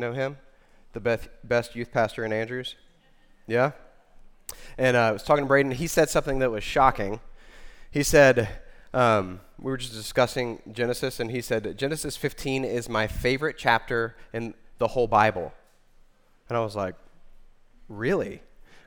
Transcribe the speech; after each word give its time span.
Know 0.00 0.12
him? 0.12 0.36
The 0.92 1.00
best, 1.00 1.28
best 1.42 1.74
youth 1.74 1.90
pastor 1.90 2.24
in 2.24 2.32
Andrews? 2.32 2.76
Yeah? 3.48 3.72
And 4.78 4.96
uh, 4.96 5.00
I 5.00 5.10
was 5.10 5.24
talking 5.24 5.42
to 5.42 5.48
Braden, 5.48 5.72
he 5.72 5.88
said 5.88 6.08
something 6.08 6.38
that 6.38 6.52
was 6.52 6.62
shocking. 6.62 7.18
He 7.90 8.04
said, 8.04 8.48
um, 8.94 9.40
we 9.58 9.72
were 9.72 9.76
just 9.76 9.94
discussing 9.94 10.62
Genesis, 10.70 11.18
and 11.18 11.32
he 11.32 11.40
said, 11.40 11.76
Genesis 11.76 12.16
15 12.16 12.64
is 12.64 12.88
my 12.88 13.08
favorite 13.08 13.56
chapter 13.58 14.14
in 14.32 14.54
the 14.78 14.86
whole 14.86 15.08
Bible. 15.08 15.52
And 16.48 16.56
I 16.56 16.60
was 16.60 16.76
like, 16.76 16.94
really? 17.88 18.40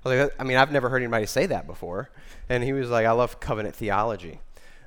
I, 0.06 0.08
was 0.08 0.18
like, 0.18 0.36
I 0.40 0.46
mean, 0.46 0.56
I've 0.56 0.72
never 0.72 0.88
heard 0.88 1.02
anybody 1.02 1.26
say 1.26 1.46
that 1.46 1.68
before. 1.68 2.10
And 2.48 2.64
he 2.64 2.72
was 2.72 2.90
like, 2.90 3.06
I 3.06 3.12
love 3.12 3.42
covenant 3.42 3.76
theology. 3.76 4.40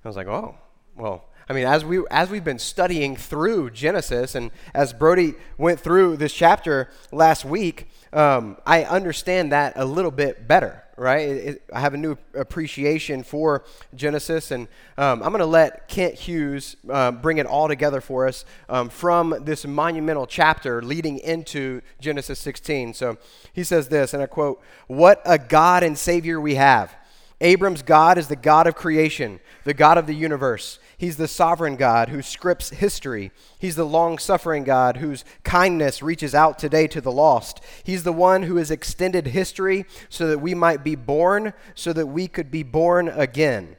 I 0.03 0.09
was 0.09 0.17
like, 0.17 0.29
oh, 0.29 0.57
well, 0.97 1.27
I 1.49 1.53
mean, 1.53 1.67
as, 1.67 1.85
we, 1.85 2.03
as 2.11 2.31
we've 2.31 2.45
been 2.45 2.59
studying 2.59 3.17
through 3.17 3.71
Genesis, 3.71 4.35
and 4.35 4.51
as 4.73 4.93
Brody 4.93 5.35
went 5.59 5.79
through 5.79 6.17
this 6.17 6.33
chapter 6.33 6.89
last 7.13 7.45
week, 7.45 7.89
um, 8.15 8.57
I 8.65 8.85
understand 8.85 9.53
that 9.53 9.75
a 9.77 9.85
little 9.85 10.11
bit 10.11 10.49
better, 10.49 10.83
right? 10.97 11.29
It, 11.29 11.47
it, 11.47 11.63
I 11.71 11.81
have 11.81 11.93
a 11.93 11.99
new 11.99 12.17
appreciation 12.33 13.23
for 13.23 13.65
Genesis, 13.95 14.53
and 14.53 14.69
um, 14.97 15.23
I'm 15.23 15.31
going 15.31 15.41
to 15.41 15.47
let 15.47 15.87
Kent 15.89 16.15
Hughes 16.15 16.77
uh, 16.89 17.11
bring 17.11 17.37
it 17.37 17.47
all 17.47 17.69
together 17.69 18.01
for 18.01 18.27
us 18.27 18.47
um, 18.71 18.89
from 18.89 19.35
this 19.45 19.67
monumental 19.67 20.27
chapter 20.27 20.81
leading 20.81 21.19
into 21.19 21.83
Genesis 22.01 22.39
16. 22.39 22.95
So 22.95 23.19
he 23.53 23.65
says 23.65 23.89
this, 23.89 24.15
and 24.15 24.23
I 24.23 24.27
quote, 24.27 24.63
What 24.87 25.21
a 25.27 25.39
God 25.39 25.83
and 25.83 25.99
Savior 25.99 26.41
we 26.41 26.55
have! 26.55 26.95
Abram's 27.41 27.83
God 27.83 28.17
is 28.17 28.29
the 28.29 28.37
God 28.37 28.67
of 28.67 28.75
creation, 28.75 29.41
the 29.65 29.75
God 29.75 29.99
of 29.99 30.07
the 30.07 30.15
universe. 30.15 30.79
He's 31.05 31.19
the 31.19 31.29
sovereign 31.29 31.77
God 31.77 32.09
who 32.09 32.23
scripts 32.23 32.71
history. 32.71 33.31
He's 33.59 33.77
the 33.77 33.85
long 33.85 34.17
suffering 34.17 34.65
God 34.65 34.97
whose 34.97 35.23
kindness 35.43 36.03
reaches 36.03 36.35
out 36.35 36.59
today 36.59 36.87
to 36.87 37.01
the 37.03 37.13
lost. 37.13 37.61
He's 37.85 38.05
the 38.05 38.13
one 38.13 38.45
who 38.45 38.57
has 38.57 38.71
extended 38.71 39.27
history 39.27 39.85
so 40.09 40.27
that 40.29 40.39
we 40.39 40.55
might 40.55 40.83
be 40.83 40.95
born, 40.95 41.53
so 41.75 41.93
that 41.93 42.07
we 42.07 42.27
could 42.27 42.51
be 42.51 42.63
born 42.63 43.09
again. 43.09 43.77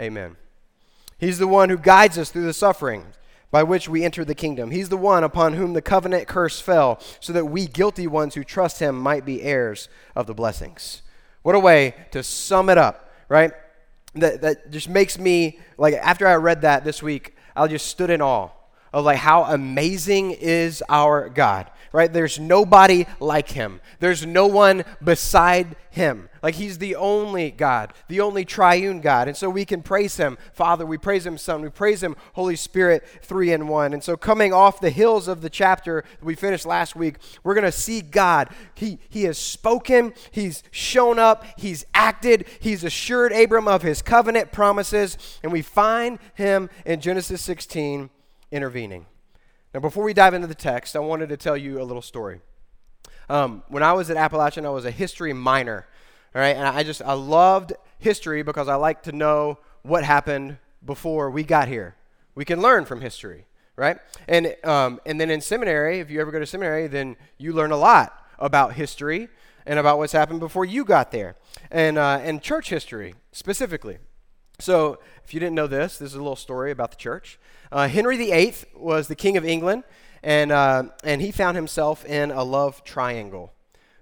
Amen. 0.00 0.36
He's 1.16 1.38
the 1.38 1.46
one 1.46 1.68
who 1.68 1.78
guides 1.78 2.18
us 2.18 2.32
through 2.32 2.46
the 2.46 2.52
suffering 2.52 3.06
by 3.52 3.62
which 3.62 3.88
we 3.88 4.04
enter 4.04 4.24
the 4.24 4.34
kingdom. 4.34 4.72
He's 4.72 4.88
the 4.88 4.96
one 4.96 5.22
upon 5.22 5.52
whom 5.52 5.74
the 5.74 5.80
covenant 5.80 6.26
curse 6.26 6.60
fell, 6.60 6.98
so 7.20 7.32
that 7.34 7.44
we 7.44 7.68
guilty 7.68 8.08
ones 8.08 8.34
who 8.34 8.42
trust 8.42 8.80
him 8.80 8.98
might 8.98 9.24
be 9.24 9.42
heirs 9.42 9.88
of 10.16 10.26
the 10.26 10.34
blessings. 10.34 11.02
What 11.42 11.54
a 11.54 11.60
way 11.60 11.94
to 12.10 12.24
sum 12.24 12.68
it 12.68 12.78
up, 12.78 13.12
right? 13.28 13.52
That, 14.14 14.40
that 14.42 14.70
just 14.70 14.88
makes 14.88 15.18
me, 15.18 15.58
like, 15.76 15.94
after 15.94 16.26
I 16.26 16.34
read 16.36 16.62
that 16.62 16.84
this 16.84 17.02
week, 17.02 17.36
I 17.54 17.66
just 17.66 17.86
stood 17.86 18.10
in 18.10 18.22
awe 18.22 18.50
of 18.92 19.04
like 19.04 19.18
how 19.18 19.44
amazing 19.44 20.30
is 20.32 20.82
our 20.88 21.28
God, 21.28 21.70
right? 21.92 22.12
There's 22.12 22.38
nobody 22.38 23.06
like 23.20 23.50
him. 23.50 23.80
There's 24.00 24.26
no 24.26 24.46
one 24.46 24.84
beside 25.02 25.76
him. 25.90 26.28
Like 26.42 26.54
he's 26.54 26.78
the 26.78 26.94
only 26.94 27.50
God, 27.50 27.92
the 28.08 28.20
only 28.20 28.44
triune 28.44 29.00
God. 29.00 29.28
And 29.28 29.36
so 29.36 29.50
we 29.50 29.64
can 29.64 29.82
praise 29.82 30.16
him, 30.16 30.38
Father, 30.52 30.86
we 30.86 30.96
praise 30.98 31.26
him, 31.26 31.36
Son, 31.36 31.62
we 31.62 31.68
praise 31.68 32.02
him, 32.02 32.16
Holy 32.34 32.56
Spirit, 32.56 33.04
three 33.22 33.52
in 33.52 33.68
one. 33.68 33.92
And 33.92 34.02
so 34.02 34.16
coming 34.16 34.52
off 34.52 34.80
the 34.80 34.90
hills 34.90 35.28
of 35.28 35.40
the 35.40 35.50
chapter 35.50 36.04
we 36.22 36.34
finished 36.34 36.66
last 36.66 36.94
week, 36.94 37.16
we're 37.42 37.54
going 37.54 37.64
to 37.64 37.72
see 37.72 38.00
God. 38.00 38.48
He, 38.74 38.98
he 39.08 39.24
has 39.24 39.38
spoken, 39.38 40.12
he's 40.30 40.62
shown 40.70 41.18
up, 41.18 41.44
he's 41.56 41.84
acted, 41.94 42.46
he's 42.60 42.84
assured 42.84 43.32
Abram 43.32 43.66
of 43.68 43.82
his 43.82 44.02
covenant 44.02 44.52
promises, 44.52 45.18
and 45.42 45.52
we 45.52 45.62
find 45.62 46.18
him 46.34 46.70
in 46.84 47.00
Genesis 47.00 47.42
16 47.42 48.10
intervening. 48.50 49.06
Now, 49.78 49.82
before 49.82 50.02
we 50.02 50.12
dive 50.12 50.34
into 50.34 50.48
the 50.48 50.56
text, 50.56 50.96
I 50.96 50.98
wanted 50.98 51.28
to 51.28 51.36
tell 51.36 51.56
you 51.56 51.80
a 51.80 51.84
little 51.84 52.02
story. 52.02 52.40
Um, 53.28 53.62
when 53.68 53.84
I 53.84 53.92
was 53.92 54.10
at 54.10 54.16
Appalachian, 54.16 54.66
I 54.66 54.70
was 54.70 54.84
a 54.84 54.90
history 54.90 55.32
minor, 55.32 55.86
all 56.34 56.40
right, 56.40 56.56
and 56.56 56.66
I 56.66 56.82
just 56.82 57.00
I 57.00 57.12
loved 57.12 57.74
history 58.00 58.42
because 58.42 58.66
I 58.66 58.74
like 58.74 59.04
to 59.04 59.12
know 59.12 59.60
what 59.82 60.02
happened 60.02 60.58
before 60.84 61.30
we 61.30 61.44
got 61.44 61.68
here. 61.68 61.94
We 62.34 62.44
can 62.44 62.60
learn 62.60 62.86
from 62.86 63.02
history, 63.02 63.46
right? 63.76 63.98
And 64.26 64.56
um, 64.64 65.00
and 65.06 65.20
then 65.20 65.30
in 65.30 65.40
seminary, 65.40 66.00
if 66.00 66.10
you 66.10 66.20
ever 66.20 66.32
go 66.32 66.40
to 66.40 66.46
seminary, 66.46 66.88
then 66.88 67.14
you 67.36 67.52
learn 67.52 67.70
a 67.70 67.76
lot 67.76 68.26
about 68.40 68.72
history 68.72 69.28
and 69.64 69.78
about 69.78 69.98
what's 69.98 70.12
happened 70.12 70.40
before 70.40 70.64
you 70.64 70.84
got 70.84 71.12
there, 71.12 71.36
and 71.70 71.98
uh, 71.98 72.18
and 72.20 72.42
church 72.42 72.70
history 72.70 73.14
specifically. 73.30 73.98
So, 74.60 74.98
if 75.24 75.32
you 75.32 75.38
didn't 75.38 75.54
know 75.54 75.68
this, 75.68 75.98
this 75.98 76.08
is 76.10 76.14
a 76.14 76.18
little 76.18 76.34
story 76.34 76.72
about 76.72 76.90
the 76.90 76.96
church. 76.96 77.38
Uh, 77.70 77.86
Henry 77.86 78.16
VIII 78.16 78.54
was 78.74 79.06
the 79.06 79.14
King 79.14 79.36
of 79.36 79.44
England, 79.44 79.84
and, 80.20 80.50
uh, 80.50 80.82
and 81.04 81.22
he 81.22 81.30
found 81.30 81.56
himself 81.56 82.04
in 82.04 82.32
a 82.32 82.42
love 82.42 82.82
triangle. 82.82 83.52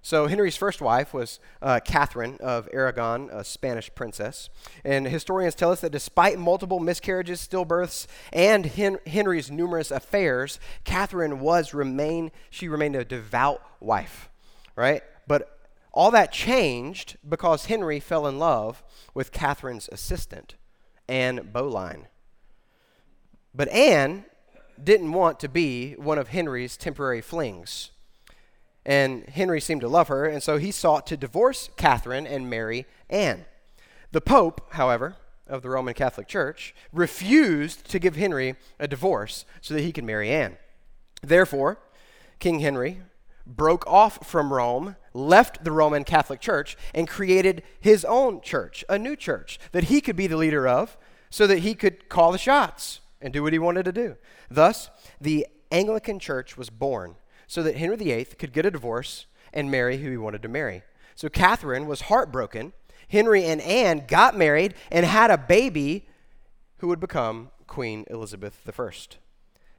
So, 0.00 0.28
Henry's 0.28 0.56
first 0.56 0.80
wife 0.80 1.12
was 1.12 1.40
uh, 1.60 1.80
Catherine 1.84 2.38
of 2.40 2.70
Aragon, 2.72 3.28
a 3.30 3.44
Spanish 3.44 3.94
princess. 3.94 4.48
And 4.82 5.06
historians 5.06 5.54
tell 5.54 5.72
us 5.72 5.82
that 5.82 5.92
despite 5.92 6.38
multiple 6.38 6.80
miscarriages, 6.80 7.46
stillbirths, 7.46 8.06
and 8.32 8.64
Hen- 8.64 9.00
Henry's 9.06 9.50
numerous 9.50 9.90
affairs, 9.90 10.58
Catherine 10.84 11.38
was 11.40 11.74
remain, 11.74 12.30
she 12.48 12.66
remained 12.66 12.96
a 12.96 13.04
devout 13.04 13.60
wife, 13.78 14.30
right? 14.74 15.02
But 15.26 15.55
all 15.96 16.10
that 16.10 16.30
changed 16.30 17.16
because 17.26 17.66
Henry 17.66 17.98
fell 17.98 18.26
in 18.26 18.38
love 18.38 18.84
with 19.14 19.32
Catherine's 19.32 19.88
assistant, 19.90 20.54
Anne 21.08 21.48
Boleyn. 21.52 22.06
But 23.54 23.70
Anne 23.70 24.26
didn't 24.82 25.12
want 25.12 25.40
to 25.40 25.48
be 25.48 25.94
one 25.94 26.18
of 26.18 26.28
Henry's 26.28 26.76
temporary 26.76 27.22
flings. 27.22 27.92
And 28.84 29.26
Henry 29.30 29.58
seemed 29.60 29.80
to 29.80 29.88
love 29.88 30.08
her, 30.08 30.26
and 30.26 30.42
so 30.42 30.58
he 30.58 30.70
sought 30.70 31.06
to 31.06 31.16
divorce 31.16 31.70
Catherine 31.76 32.26
and 32.26 32.50
marry 32.50 32.84
Anne. 33.08 33.46
The 34.12 34.20
Pope, 34.20 34.74
however, 34.74 35.16
of 35.48 35.62
the 35.62 35.70
Roman 35.70 35.94
Catholic 35.94 36.28
Church, 36.28 36.74
refused 36.92 37.88
to 37.90 37.98
give 37.98 38.16
Henry 38.16 38.54
a 38.78 38.86
divorce 38.86 39.46
so 39.62 39.72
that 39.72 39.82
he 39.82 39.92
could 39.92 40.04
marry 40.04 40.30
Anne. 40.30 40.58
Therefore, 41.22 41.78
King 42.38 42.60
Henry 42.60 43.00
broke 43.46 43.86
off 43.86 44.26
from 44.26 44.52
Rome, 44.52 44.96
left 45.16 45.64
the 45.64 45.72
Roman 45.72 46.04
Catholic 46.04 46.40
Church, 46.40 46.76
and 46.94 47.08
created 47.08 47.62
his 47.80 48.04
own 48.04 48.40
church, 48.40 48.84
a 48.88 48.98
new 48.98 49.16
church 49.16 49.58
that 49.72 49.84
he 49.84 50.00
could 50.00 50.16
be 50.16 50.26
the 50.26 50.36
leader 50.36 50.68
of 50.68 50.96
so 51.30 51.46
that 51.46 51.60
he 51.60 51.74
could 51.74 52.08
call 52.08 52.32
the 52.32 52.38
shots 52.38 53.00
and 53.20 53.32
do 53.32 53.42
what 53.42 53.52
he 53.52 53.58
wanted 53.58 53.84
to 53.84 53.92
do. 53.92 54.16
Thus, 54.50 54.90
the 55.20 55.46
Anglican 55.72 56.18
Church 56.18 56.56
was 56.56 56.70
born 56.70 57.16
so 57.46 57.62
that 57.62 57.76
Henry 57.76 57.96
VIII 57.96 58.24
could 58.38 58.52
get 58.52 58.66
a 58.66 58.70
divorce 58.70 59.26
and 59.52 59.70
marry 59.70 59.98
who 59.98 60.10
he 60.10 60.16
wanted 60.16 60.42
to 60.42 60.48
marry. 60.48 60.82
So 61.14 61.28
Catherine 61.28 61.86
was 61.86 62.02
heartbroken. 62.02 62.72
Henry 63.08 63.44
and 63.44 63.60
Anne 63.60 64.04
got 64.06 64.36
married 64.36 64.74
and 64.90 65.06
had 65.06 65.30
a 65.30 65.38
baby 65.38 66.08
who 66.78 66.88
would 66.88 67.00
become 67.00 67.50
Queen 67.66 68.04
Elizabeth 68.08 68.68
I. 68.78 68.90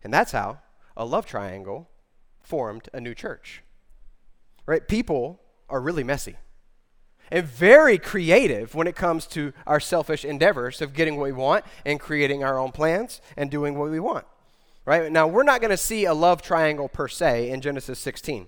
And 0.04 0.14
that's 0.14 0.32
how 0.32 0.60
a 0.96 1.06
love 1.06 1.26
triangle 1.26 1.90
formed 2.42 2.90
a 2.94 3.00
new 3.00 3.14
church. 3.14 3.62
Right? 4.68 4.88
People 4.88 5.40
are 5.70 5.82
really 5.82 6.04
messy 6.04 6.36
and 7.32 7.46
very 7.46 7.98
creative 7.98 8.76
when 8.76 8.88
it 8.88 8.96
comes 8.96 9.26
to 9.28 9.54
our 9.66 9.80
selfish 9.80 10.24
endeavors 10.24 10.82
of 10.82 10.94
getting 10.94 11.18
what 11.18 11.24
we 11.26 11.32
want 11.32 11.66
and 11.86 12.00
creating 12.00 12.44
our 12.44 12.60
own 12.60 12.72
plans 12.72 13.22
and 13.36 13.50
doing 13.50 13.78
what 13.78 13.90
we 13.90 14.00
want. 14.00 14.26
Right? 14.86 15.12
Now, 15.12 15.28
we're 15.28 15.44
not 15.44 15.60
going 15.60 15.72
to 15.72 15.78
see 15.78 16.06
a 16.06 16.14
love 16.14 16.42
triangle 16.42 16.88
per 16.88 17.08
se 17.08 17.50
in 17.50 17.60
Genesis 17.60 18.00
16, 18.00 18.48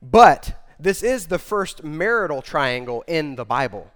but 0.00 0.62
this 0.78 1.02
is 1.02 1.26
the 1.26 1.38
first 1.38 1.82
marital 1.82 2.42
triangle 2.42 3.02
in 3.06 3.36
the 3.36 3.44
Bible. 3.44 3.90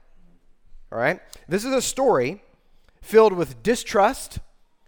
All 0.90 0.98
right? 0.98 1.20
This 1.48 1.64
is 1.64 1.72
a 1.72 1.82
story 1.82 2.42
filled 3.00 3.32
with 3.32 3.62
distrust, 3.62 4.38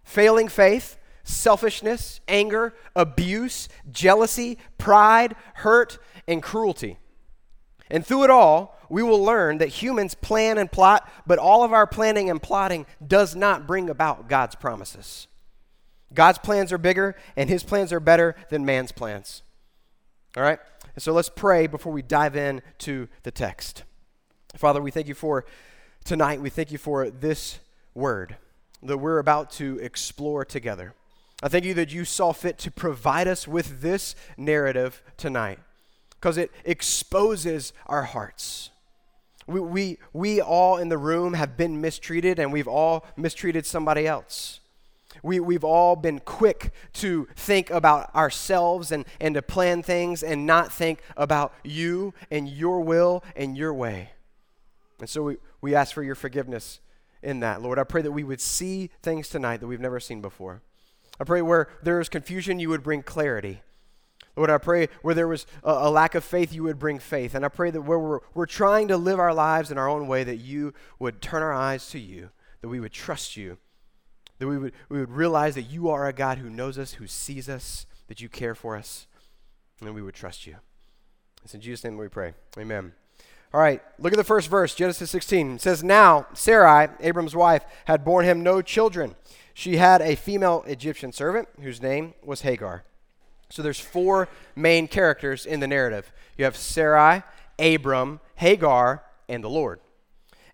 failing 0.02 0.48
faith, 0.48 0.96
selfishness, 1.22 2.20
anger, 2.26 2.74
abuse, 2.96 3.68
jealousy, 3.92 4.58
pride, 4.78 5.36
hurt, 5.54 5.98
and 6.28 6.42
cruelty. 6.42 6.98
And 7.90 8.06
through 8.06 8.24
it 8.24 8.30
all, 8.30 8.78
we 8.88 9.02
will 9.02 9.22
learn 9.22 9.58
that 9.58 9.68
humans 9.68 10.14
plan 10.14 10.58
and 10.58 10.70
plot, 10.70 11.10
but 11.26 11.38
all 11.38 11.64
of 11.64 11.72
our 11.72 11.86
planning 11.86 12.30
and 12.30 12.40
plotting 12.40 12.86
does 13.04 13.34
not 13.34 13.66
bring 13.66 13.90
about 13.90 14.28
God's 14.28 14.54
promises. 14.54 15.26
God's 16.12 16.38
plans 16.38 16.72
are 16.72 16.78
bigger, 16.78 17.16
and 17.36 17.50
his 17.50 17.62
plans 17.62 17.92
are 17.92 18.00
better 18.00 18.36
than 18.50 18.64
man's 18.64 18.92
plans. 18.92 19.42
All 20.36 20.42
right? 20.42 20.58
And 20.94 21.02
so 21.02 21.12
let's 21.12 21.28
pray 21.28 21.66
before 21.66 21.92
we 21.92 22.02
dive 22.02 22.36
in 22.36 22.62
to 22.78 23.08
the 23.22 23.30
text. 23.30 23.84
Father, 24.56 24.80
we 24.80 24.90
thank 24.90 25.08
you 25.08 25.14
for 25.14 25.44
tonight. 26.04 26.40
We 26.40 26.50
thank 26.50 26.70
you 26.70 26.78
for 26.78 27.10
this 27.10 27.58
word 27.94 28.36
that 28.82 28.98
we're 28.98 29.18
about 29.18 29.50
to 29.52 29.78
explore 29.80 30.44
together. 30.44 30.94
I 31.42 31.48
thank 31.48 31.64
you 31.64 31.74
that 31.74 31.92
you 31.92 32.04
saw 32.04 32.32
fit 32.32 32.58
to 32.58 32.70
provide 32.70 33.28
us 33.28 33.46
with 33.46 33.80
this 33.80 34.14
narrative 34.36 35.02
tonight 35.16 35.58
because 36.20 36.36
it 36.36 36.50
exposes 36.64 37.72
our 37.86 38.02
hearts. 38.02 38.70
We, 39.46 39.60
we, 39.60 39.98
we 40.12 40.40
all 40.40 40.76
in 40.76 40.88
the 40.88 40.98
room 40.98 41.34
have 41.34 41.56
been 41.56 41.80
mistreated 41.80 42.38
and 42.38 42.52
we've 42.52 42.68
all 42.68 43.06
mistreated 43.16 43.64
somebody 43.64 44.06
else. 44.06 44.60
We, 45.22 45.40
we've 45.40 45.64
all 45.64 45.96
been 45.96 46.20
quick 46.20 46.72
to 46.94 47.26
think 47.34 47.70
about 47.70 48.14
ourselves 48.14 48.92
and, 48.92 49.04
and 49.20 49.34
to 49.34 49.42
plan 49.42 49.82
things 49.82 50.22
and 50.22 50.46
not 50.46 50.72
think 50.72 51.00
about 51.16 51.54
you 51.64 52.14
and 52.30 52.48
your 52.48 52.80
will 52.80 53.24
and 53.34 53.56
your 53.56 53.72
way. 53.72 54.10
And 55.00 55.08
so 55.08 55.22
we, 55.22 55.36
we 55.60 55.74
ask 55.74 55.94
for 55.94 56.02
your 56.02 56.14
forgiveness 56.14 56.80
in 57.22 57.40
that. 57.40 57.62
Lord, 57.62 57.78
I 57.78 57.84
pray 57.84 58.02
that 58.02 58.12
we 58.12 58.24
would 58.24 58.40
see 58.40 58.90
things 59.02 59.28
tonight 59.28 59.58
that 59.58 59.66
we've 59.66 59.80
never 59.80 59.98
seen 59.98 60.20
before. 60.20 60.62
I 61.18 61.24
pray 61.24 61.42
where 61.42 61.68
there 61.82 62.00
is 62.00 62.08
confusion, 62.08 62.60
you 62.60 62.68
would 62.68 62.82
bring 62.82 63.02
clarity. 63.02 63.62
Lord, 64.38 64.50
I 64.50 64.58
pray 64.58 64.88
where 65.02 65.14
there 65.14 65.26
was 65.26 65.46
a, 65.64 65.70
a, 65.72 65.90
lack 65.90 66.14
of 66.14 66.22
faith, 66.22 66.52
you 66.52 66.62
would 66.62 66.78
bring 66.78 67.00
faith. 67.00 67.34
And 67.34 67.44
I 67.44 67.48
pray 67.48 67.70
that 67.72 67.82
where 67.82 67.98
we're, 67.98 68.20
we're 68.34 68.46
trying 68.46 68.88
to 68.88 68.96
live 68.96 69.18
our 69.18 69.34
lives 69.34 69.70
in 69.70 69.78
our 69.78 69.88
own 69.88 70.06
way, 70.06 70.22
that 70.24 70.36
you 70.36 70.72
would 70.98 71.20
turn 71.20 71.42
our 71.42 71.52
eyes 71.52 71.90
to 71.90 71.98
you, 71.98 72.30
that 72.60 72.68
we 72.68 72.78
would 72.78 72.92
trust 72.92 73.36
you, 73.36 73.58
that 74.38 74.46
we 74.46 74.56
would, 74.56 74.72
we 74.88 75.00
would 75.00 75.10
realize 75.10 75.56
that 75.56 75.62
you 75.62 75.88
are 75.88 76.06
a 76.06 76.12
God 76.12 76.38
who 76.38 76.48
knows 76.48 76.78
us, 76.78 76.92
who 76.92 77.08
sees 77.08 77.48
us, 77.48 77.86
that 78.06 78.20
you 78.20 78.28
care 78.28 78.54
for 78.54 78.76
us, 78.76 79.08
and 79.80 79.92
we 79.92 80.02
would 80.02 80.14
trust 80.14 80.46
you. 80.46 80.56
It's 81.42 81.54
in 81.54 81.60
Jesus' 81.60 81.84
name 81.84 81.96
we 81.96 82.08
pray. 82.08 82.34
Amen. 82.56 82.92
All 83.52 83.60
right, 83.60 83.82
look 83.98 84.12
at 84.12 84.18
the 84.18 84.24
first 84.24 84.48
verse, 84.48 84.74
Genesis 84.74 85.10
16. 85.10 85.56
It 85.56 85.60
says, 85.62 85.82
Now 85.82 86.26
Sarai, 86.34 86.88
Abram's 87.00 87.34
wife, 87.34 87.64
had 87.86 88.04
borne 88.04 88.24
him 88.24 88.42
no 88.42 88.62
children. 88.62 89.16
She 89.54 89.78
had 89.78 90.00
a 90.00 90.14
female 90.14 90.62
Egyptian 90.66 91.12
servant 91.12 91.48
whose 91.60 91.82
name 91.82 92.14
was 92.22 92.42
Hagar. 92.42 92.84
So 93.50 93.62
there's 93.62 93.80
four 93.80 94.28
main 94.54 94.88
characters 94.88 95.46
in 95.46 95.60
the 95.60 95.66
narrative. 95.66 96.12
You 96.36 96.44
have 96.44 96.56
Sarai, 96.56 97.22
Abram, 97.58 98.20
Hagar, 98.36 99.02
and 99.28 99.42
the 99.42 99.50
Lord. 99.50 99.80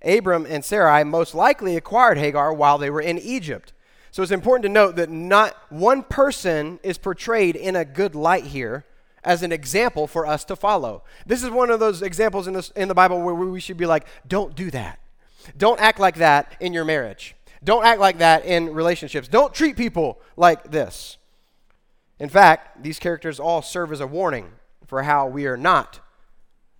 Abram 0.02 0.46
and 0.48 0.64
Sarai 0.64 1.04
most 1.04 1.34
likely 1.34 1.76
acquired 1.76 2.18
Hagar 2.18 2.52
while 2.52 2.78
they 2.78 2.90
were 2.90 3.00
in 3.00 3.18
Egypt. 3.18 3.72
So 4.10 4.22
it's 4.22 4.30
important 4.30 4.62
to 4.64 4.68
note 4.68 4.96
that 4.96 5.10
not 5.10 5.56
one 5.70 6.02
person 6.02 6.78
is 6.82 6.98
portrayed 6.98 7.56
in 7.56 7.74
a 7.74 7.84
good 7.84 8.14
light 8.14 8.44
here 8.44 8.84
as 9.24 9.42
an 9.42 9.50
example 9.50 10.06
for 10.06 10.26
us 10.26 10.44
to 10.44 10.54
follow. 10.54 11.02
This 11.26 11.42
is 11.42 11.50
one 11.50 11.70
of 11.70 11.80
those 11.80 12.02
examples 12.02 12.46
in, 12.46 12.54
this, 12.54 12.70
in 12.76 12.88
the 12.88 12.94
Bible 12.94 13.20
where 13.20 13.34
we 13.34 13.60
should 13.60 13.76
be 13.76 13.86
like, 13.86 14.06
don't 14.28 14.54
do 14.54 14.70
that. 14.70 15.00
Don't 15.56 15.80
act 15.80 15.98
like 15.98 16.16
that 16.16 16.52
in 16.60 16.72
your 16.72 16.84
marriage. 16.84 17.34
Don't 17.64 17.84
act 17.84 17.98
like 17.98 18.18
that 18.18 18.44
in 18.44 18.72
relationships. 18.72 19.26
Don't 19.26 19.52
treat 19.52 19.76
people 19.76 20.20
like 20.36 20.70
this. 20.70 21.16
In 22.18 22.28
fact, 22.28 22.82
these 22.82 22.98
characters 22.98 23.40
all 23.40 23.62
serve 23.62 23.92
as 23.92 24.00
a 24.00 24.06
warning 24.06 24.52
for 24.86 25.02
how 25.02 25.26
we 25.26 25.46
are 25.46 25.56
not 25.56 26.00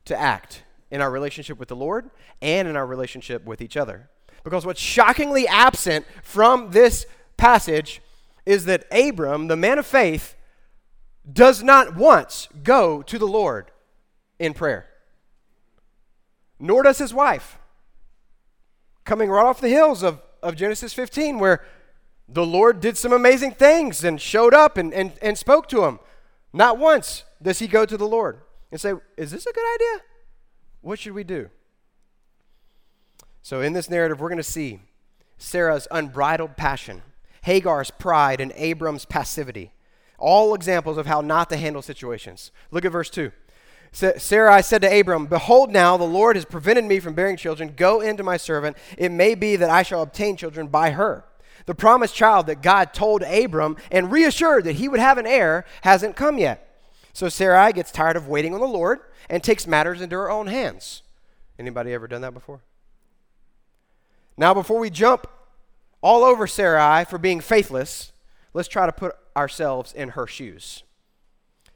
to 0.04 0.18
act 0.18 0.62
in 0.90 1.00
our 1.00 1.10
relationship 1.10 1.58
with 1.58 1.68
the 1.68 1.76
Lord 1.76 2.10
and 2.40 2.68
in 2.68 2.76
our 2.76 2.86
relationship 2.86 3.44
with 3.44 3.60
each 3.60 3.76
other. 3.76 4.08
Because 4.44 4.66
what's 4.66 4.80
shockingly 4.80 5.48
absent 5.48 6.06
from 6.22 6.70
this 6.70 7.06
passage 7.36 8.00
is 8.46 8.66
that 8.66 8.84
Abram, 8.92 9.48
the 9.48 9.56
man 9.56 9.78
of 9.78 9.86
faith, 9.86 10.36
does 11.30 11.62
not 11.62 11.96
once 11.96 12.48
go 12.62 13.02
to 13.02 13.18
the 13.18 13.26
Lord 13.26 13.70
in 14.38 14.52
prayer. 14.52 14.86
Nor 16.60 16.82
does 16.82 16.98
his 16.98 17.14
wife. 17.14 17.58
Coming 19.04 19.30
right 19.30 19.44
off 19.44 19.60
the 19.60 19.68
hills 19.68 20.02
of, 20.02 20.20
of 20.42 20.54
Genesis 20.54 20.92
15, 20.92 21.38
where 21.38 21.64
the 22.28 22.46
Lord 22.46 22.80
did 22.80 22.96
some 22.96 23.12
amazing 23.12 23.52
things 23.52 24.02
and 24.02 24.20
showed 24.20 24.54
up 24.54 24.76
and, 24.76 24.92
and, 24.94 25.12
and 25.20 25.36
spoke 25.36 25.68
to 25.68 25.84
him. 25.84 25.98
Not 26.52 26.78
once 26.78 27.24
does 27.42 27.58
he 27.58 27.66
go 27.66 27.84
to 27.84 27.96
the 27.96 28.08
Lord 28.08 28.40
and 28.70 28.80
say, 28.80 28.94
Is 29.16 29.30
this 29.30 29.46
a 29.46 29.52
good 29.52 29.74
idea? 29.74 30.02
What 30.80 30.98
should 30.98 31.12
we 31.14 31.24
do? 31.24 31.50
So, 33.42 33.60
in 33.60 33.74
this 33.74 33.90
narrative, 33.90 34.20
we're 34.20 34.28
going 34.28 34.38
to 34.38 34.42
see 34.42 34.80
Sarah's 35.36 35.86
unbridled 35.90 36.56
passion, 36.56 37.02
Hagar's 37.42 37.90
pride, 37.90 38.40
and 38.40 38.52
Abram's 38.56 39.04
passivity. 39.04 39.72
All 40.16 40.54
examples 40.54 40.96
of 40.96 41.06
how 41.06 41.20
not 41.20 41.50
to 41.50 41.56
handle 41.56 41.82
situations. 41.82 42.50
Look 42.70 42.84
at 42.84 42.92
verse 42.92 43.10
2. 43.10 43.32
Sarai 43.92 44.62
said 44.62 44.82
to 44.82 45.00
Abram, 45.00 45.26
Behold, 45.26 45.70
now 45.70 45.96
the 45.96 46.04
Lord 46.04 46.36
has 46.36 46.44
prevented 46.44 46.84
me 46.84 46.98
from 46.98 47.14
bearing 47.14 47.36
children. 47.36 47.74
Go 47.76 48.00
into 48.00 48.22
my 48.24 48.36
servant. 48.36 48.76
It 48.98 49.12
may 49.12 49.34
be 49.34 49.56
that 49.56 49.70
I 49.70 49.82
shall 49.82 50.02
obtain 50.02 50.36
children 50.36 50.66
by 50.66 50.90
her. 50.90 51.24
The 51.66 51.74
promised 51.74 52.14
child 52.14 52.46
that 52.46 52.62
God 52.62 52.92
told 52.92 53.22
Abram 53.22 53.76
and 53.90 54.12
reassured 54.12 54.64
that 54.64 54.76
he 54.76 54.88
would 54.88 55.00
have 55.00 55.18
an 55.18 55.26
heir 55.26 55.64
hasn't 55.82 56.16
come 56.16 56.38
yet. 56.38 56.60
So 57.12 57.28
Sarai 57.28 57.72
gets 57.72 57.90
tired 57.90 58.16
of 58.16 58.28
waiting 58.28 58.54
on 58.54 58.60
the 58.60 58.66
Lord 58.66 59.00
and 59.30 59.42
takes 59.42 59.66
matters 59.66 60.00
into 60.00 60.16
her 60.16 60.30
own 60.30 60.48
hands. 60.48 61.02
Anybody 61.58 61.92
ever 61.92 62.08
done 62.08 62.22
that 62.22 62.34
before? 62.34 62.60
Now, 64.36 64.52
before 64.52 64.80
we 64.80 64.90
jump 64.90 65.26
all 66.00 66.24
over 66.24 66.46
Sarai 66.46 67.04
for 67.04 67.18
being 67.18 67.40
faithless, 67.40 68.12
let's 68.52 68.68
try 68.68 68.84
to 68.84 68.92
put 68.92 69.14
ourselves 69.36 69.92
in 69.92 70.10
her 70.10 70.26
shoes. 70.26 70.82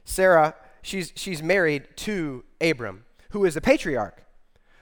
Sarah, 0.03 0.55
she's, 0.81 1.13
she's 1.15 1.41
married 1.41 1.87
to 1.97 2.43
Abram, 2.59 3.05
who 3.31 3.45
is 3.45 3.55
a 3.55 3.61
patriarch, 3.61 4.23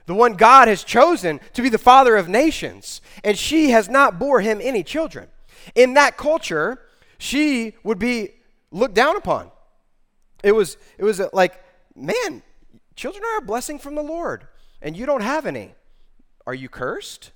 the 0.08 0.14
one 0.14 0.32
God 0.32 0.68
has 0.68 0.84
chosen 0.84 1.38
to 1.52 1.60
be 1.60 1.68
the 1.68 1.76
father 1.76 2.16
of 2.16 2.30
nations, 2.30 3.02
and 3.22 3.36
she 3.36 3.70
has 3.70 3.90
not 3.90 4.18
bore 4.18 4.40
him 4.40 4.58
any 4.62 4.82
children. 4.82 5.28
In 5.74 5.92
that 5.94 6.16
culture, 6.16 6.80
she 7.18 7.76
would 7.84 7.98
be 7.98 8.30
looked 8.70 8.94
down 8.94 9.16
upon. 9.16 9.50
It 10.42 10.52
was, 10.52 10.78
it 10.96 11.04
was 11.04 11.20
like, 11.34 11.62
man, 11.94 12.42
children 12.96 13.22
are 13.22 13.36
a 13.36 13.42
blessing 13.42 13.78
from 13.78 13.96
the 13.96 14.02
Lord, 14.02 14.48
and 14.80 14.96
you 14.96 15.04
don't 15.04 15.20
have 15.20 15.44
any. 15.44 15.74
Are 16.46 16.54
you 16.54 16.70
cursed? 16.70 17.32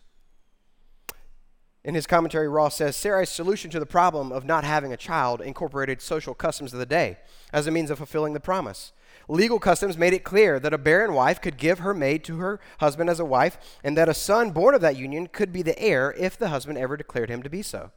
In 1.85 1.95
his 1.95 2.07
commentary, 2.07 2.49
Ross 2.49 2.77
says 2.77 2.97
Sarai's 2.97 3.29
solution 3.29 3.71
to 3.71 3.81
the 3.81 3.85
problem 3.87 4.33
of 4.33 4.47
not 4.47 4.65
having 4.65 4.95
a 4.95 4.97
child 4.97 5.43
incorporated 5.43 6.01
social 6.01 6.33
customs 6.33 6.73
of 6.73 6.79
the 6.79 6.87
day 6.87 7.19
as 7.53 7.67
a 7.67 7.71
means 7.71 7.91
of 7.91 7.99
fulfilling 7.99 8.33
the 8.33 8.41
promise. 8.41 8.93
Legal 9.29 9.59
customs 9.59 9.97
made 9.97 10.13
it 10.13 10.25
clear 10.25 10.59
that 10.59 10.75
a 10.75 10.79
barren 10.79 11.15
wife 11.15 11.41
could 11.41 11.57
give 11.57 11.81
her 11.81 11.95
maid 11.95 12.25
to 12.25 12.39
her 12.39 12.61
husband 12.79 13.09
as 13.09 13.21
a 13.21 13.25
wife, 13.25 13.57
and 13.85 13.97
that 13.97 14.09
a 14.09 14.15
son 14.15 14.51
born 14.51 14.75
of 14.75 14.81
that 14.81 14.97
union 14.97 15.27
could 15.27 15.53
be 15.53 15.63
the 15.63 15.79
heir 15.79 16.15
if 16.19 16.37
the 16.37 16.49
husband 16.49 16.79
ever 16.79 16.97
declared 16.97 17.31
him 17.31 17.43
to 17.43 17.51
be 17.51 17.63
so. 17.63 17.91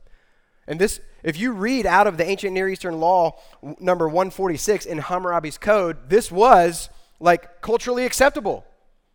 And 0.68 0.80
this, 0.80 1.00
if 1.24 1.38
you 1.38 1.52
read 1.52 1.86
out 1.86 2.08
of 2.08 2.18
the 2.18 2.26
ancient 2.26 2.54
Near 2.54 2.70
Eastern 2.70 3.00
law 3.00 3.38
number 3.80 4.08
146 4.08 4.86
in 4.86 5.00
Hammurabi's 5.00 5.58
code, 5.58 6.10
this 6.10 6.32
was 6.32 6.90
like 7.20 7.62
culturally 7.62 8.06
acceptable. 8.06 8.66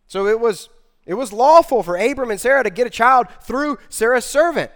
So 0.07 0.27
it 0.27 0.39
was 0.39 0.69
it 1.05 1.15
was 1.15 1.33
lawful 1.33 1.83
for 1.83 1.97
Abram 1.97 2.31
and 2.31 2.39
Sarah 2.39 2.63
to 2.63 2.69
get 2.69 2.87
a 2.87 2.91
child 2.91 3.27
through 3.41 3.79
Sarah's 3.89 4.25
servant. 4.25 4.71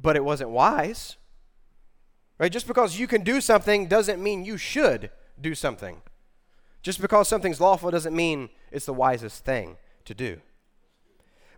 But 0.00 0.16
it 0.16 0.24
wasn't 0.24 0.50
wise. 0.50 1.16
Right? 2.38 2.52
Just 2.52 2.66
because 2.66 2.98
you 2.98 3.06
can 3.06 3.22
do 3.22 3.40
something 3.40 3.86
doesn't 3.86 4.22
mean 4.22 4.44
you 4.44 4.56
should 4.56 5.10
do 5.40 5.54
something. 5.54 6.02
Just 6.82 7.00
because 7.00 7.28
something's 7.28 7.60
lawful 7.60 7.90
doesn't 7.90 8.14
mean 8.14 8.50
it's 8.70 8.86
the 8.86 8.94
wisest 8.94 9.44
thing 9.44 9.76
to 10.04 10.14
do. 10.14 10.40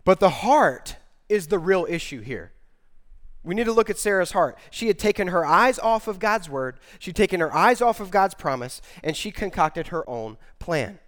But 0.03 0.19
the 0.19 0.29
heart 0.29 0.97
is 1.29 1.47
the 1.47 1.59
real 1.59 1.85
issue 1.87 2.21
here. 2.21 2.51
We 3.43 3.55
need 3.55 3.65
to 3.65 3.71
look 3.71 3.89
at 3.89 3.97
Sarah's 3.97 4.33
heart. 4.33 4.57
She 4.69 4.87
had 4.87 4.99
taken 4.99 5.29
her 5.29 5.45
eyes 5.45 5.79
off 5.79 6.07
of 6.07 6.19
God's 6.19 6.49
word, 6.49 6.79
she'd 6.99 7.15
taken 7.15 7.39
her 7.39 7.53
eyes 7.53 7.81
off 7.81 7.99
of 7.99 8.11
God's 8.11 8.35
promise, 8.35 8.81
and 9.03 9.15
she 9.15 9.31
concocted 9.31 9.87
her 9.87 10.07
own 10.09 10.37
plan. 10.59 10.99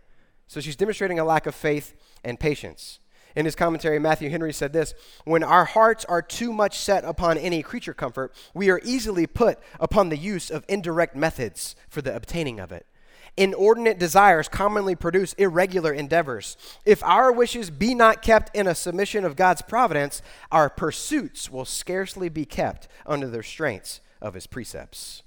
So 0.47 0.59
she's 0.59 0.75
demonstrating 0.75 1.19
a 1.19 1.25
lack 1.25 1.45
of 1.45 1.55
faith 1.55 1.95
and 2.24 2.39
patience. 2.39 3.00
In 3.35 3.45
his 3.45 3.55
commentary, 3.55 3.99
Matthew 3.99 4.29
Henry 4.29 4.53
said 4.53 4.73
this 4.73 4.93
When 5.25 5.43
our 5.43 5.65
hearts 5.65 6.05
are 6.05 6.21
too 6.21 6.53
much 6.53 6.77
set 6.77 7.03
upon 7.03 7.37
any 7.37 7.63
creature 7.63 7.93
comfort, 7.93 8.33
we 8.53 8.69
are 8.69 8.81
easily 8.83 9.27
put 9.27 9.59
upon 9.79 10.09
the 10.09 10.17
use 10.17 10.49
of 10.49 10.65
indirect 10.67 11.15
methods 11.15 11.75
for 11.89 12.01
the 12.01 12.15
obtaining 12.15 12.59
of 12.59 12.71
it. 12.71 12.85
Inordinate 13.35 13.97
desires 13.97 14.47
commonly 14.47 14.95
produce 14.95 15.33
irregular 15.33 15.91
endeavors. 15.91 16.55
If 16.85 17.03
our 17.03 17.31
wishes 17.31 17.71
be 17.71 17.95
not 17.95 18.21
kept 18.21 18.55
in 18.55 18.67
a 18.67 18.75
submission 18.75 19.25
of 19.25 19.35
God's 19.35 19.63
providence, 19.63 20.21
our 20.51 20.69
pursuits 20.69 21.49
will 21.49 21.65
scarcely 21.65 22.29
be 22.29 22.45
kept 22.45 22.87
under 23.07 23.27
the 23.27 23.39
restraints 23.39 24.01
of 24.21 24.35
his 24.35 24.45
precepts. 24.45 25.23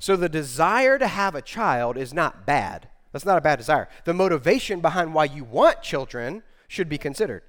So 0.00 0.16
the 0.16 0.28
desire 0.28 0.98
to 0.98 1.06
have 1.06 1.36
a 1.36 1.42
child 1.42 1.96
is 1.96 2.12
not 2.12 2.46
bad. 2.46 2.88
That's 3.12 3.24
not 3.24 3.38
a 3.38 3.42
bad 3.42 3.56
desire. 3.56 3.88
The 4.04 4.12
motivation 4.12 4.80
behind 4.80 5.14
why 5.14 5.26
you 5.26 5.44
want 5.44 5.82
children 5.82 6.42
should 6.68 6.88
be 6.88 6.98
considered. 6.98 7.42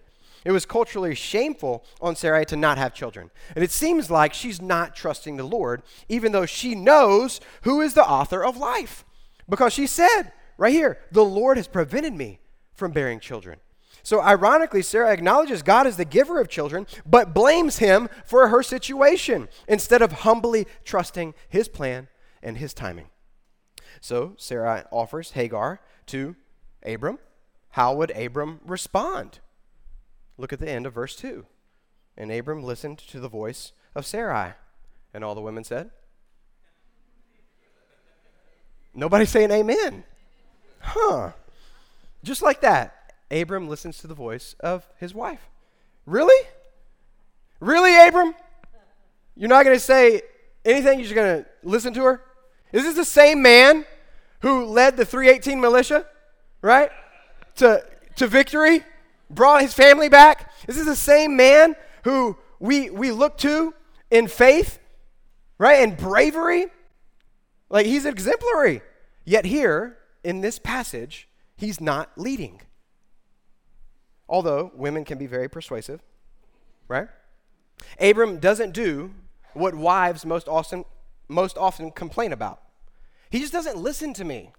It 0.46 0.52
was 0.52 0.66
culturally 0.66 1.16
shameful 1.16 1.84
on 2.00 2.16
Sarai 2.16 2.46
to 2.46 2.56
not 2.56 2.78
have 2.78 2.94
children. 2.94 3.32
And 3.56 3.64
it 3.64 3.72
seems 3.72 4.10
like 4.10 4.34
she's 4.34 4.62
not 4.62 4.96
trusting 4.96 5.36
the 5.36 5.44
Lord, 5.44 5.84
even 6.08 6.32
though 6.32 6.46
she 6.46 6.76
knows 6.76 7.42
who 7.64 7.82
is 7.82 7.94
the 7.94 8.08
author 8.08 8.46
of 8.46 8.56
life. 8.56 9.04
Because 9.50 9.74
she 9.74 9.88
said 9.88 10.32
right 10.58 10.74
here, 10.74 11.00
the 11.12 11.26
Lord 11.26 11.58
has 11.58 11.68
prevented 11.68 12.14
me 12.14 12.40
from 12.74 12.92
bearing 12.92 13.20
children. 13.20 13.60
So, 14.04 14.22
ironically, 14.22 14.84
Sarah 14.84 15.12
acknowledges 15.12 15.62
God 15.64 15.86
as 15.86 15.98
the 15.98 16.06
giver 16.06 16.40
of 16.40 16.48
children, 16.48 16.88
but 17.06 17.34
blames 17.34 17.80
him 17.80 18.08
for 18.26 18.48
her 18.48 18.64
situation 18.64 19.50
instead 19.68 20.02
of 20.02 20.12
humbly 20.14 20.66
trusting 20.86 21.34
his 21.50 21.68
plan 21.68 22.08
and 22.42 22.58
his 22.58 22.74
timing. 22.74 23.08
So 24.02 24.36
Sarah 24.38 24.88
offers 24.92 25.32
Hagar 25.32 25.82
to 26.08 26.36
Abram. 26.86 27.20
How 27.78 27.94
would 27.94 28.10
Abram 28.18 28.60
respond? 28.66 29.38
Look 30.36 30.52
at 30.52 30.58
the 30.58 30.68
end 30.68 30.88
of 30.88 30.96
verse 30.96 31.16
2. 31.16 31.46
And 32.18 32.32
Abram 32.32 32.64
listened 32.64 32.98
to 32.98 33.20
the 33.20 33.30
voice 33.30 33.72
of 33.94 34.04
Sarai. 34.04 34.54
And 35.14 35.24
all 35.24 35.36
the 35.36 35.42
women 35.42 35.64
said, 35.64 35.92
Nobody 38.96 39.26
saying 39.26 39.52
amen. 39.52 40.06
Huh. 40.80 41.34
Just 42.24 42.42
like 42.42 42.62
that, 42.62 43.14
Abram 43.30 43.70
listens 43.70 44.00
to 44.00 44.08
the 44.08 44.16
voice 44.16 44.56
of 44.60 44.88
his 45.00 45.14
wife. 45.14 45.48
Really? 46.08 46.48
Really, 47.60 47.96
Abram? 48.08 48.34
You're 49.36 49.50
not 49.50 49.66
going 49.66 49.78
to 49.78 49.80
say 49.80 50.24
anything? 50.66 50.98
You're 50.98 51.10
just 51.10 51.16
going 51.16 51.44
to 51.44 51.50
listen 51.62 51.94
to 51.94 52.06
her? 52.06 52.24
Is 52.74 52.86
this 52.86 52.96
the 52.96 53.06
same 53.06 53.44
man 53.44 53.86
who 54.40 54.66
led 54.66 54.98
the 54.98 55.06
318 55.06 55.62
militia, 55.62 56.08
right? 56.64 56.90
To, 57.58 57.84
to 58.16 58.28
victory? 58.28 58.84
Brought 59.30 59.62
his 59.62 59.74
family 59.74 60.10
back? 60.10 60.52
This 60.66 60.78
is 60.78 60.86
the 60.86 60.96
same 60.96 61.36
man 61.36 61.76
who 62.04 62.38
we, 62.60 62.90
we 62.90 63.12
look 63.12 63.38
to 63.40 63.74
in 64.10 64.28
faith, 64.28 64.80
right? 65.58 65.82
In 65.82 65.96
bravery? 65.96 66.68
Like 67.70 67.86
he's 67.86 68.06
exemplary. 68.06 68.82
Yet 69.26 69.46
here, 69.46 69.98
in 70.24 70.42
this 70.42 70.60
passage, 70.60 71.28
he's 71.58 71.82
not 71.82 72.12
leading. 72.16 72.62
Although 74.30 74.72
women 74.76 75.04
can 75.04 75.18
be 75.18 75.28
very 75.28 75.50
persuasive, 75.50 76.02
right? 76.88 77.08
Abram 78.00 78.40
doesn't 78.40 78.72
do 78.72 79.14
what 79.54 79.76
wives 79.76 80.26
most 80.26 80.48
often, 80.48 80.86
most 81.28 81.58
often 81.58 81.92
complain 81.92 82.32
about. 82.32 82.62
He 83.30 83.40
just 83.40 83.54
doesn't 83.54 83.78
listen 83.78 84.14
to 84.14 84.24
me. 84.24 84.52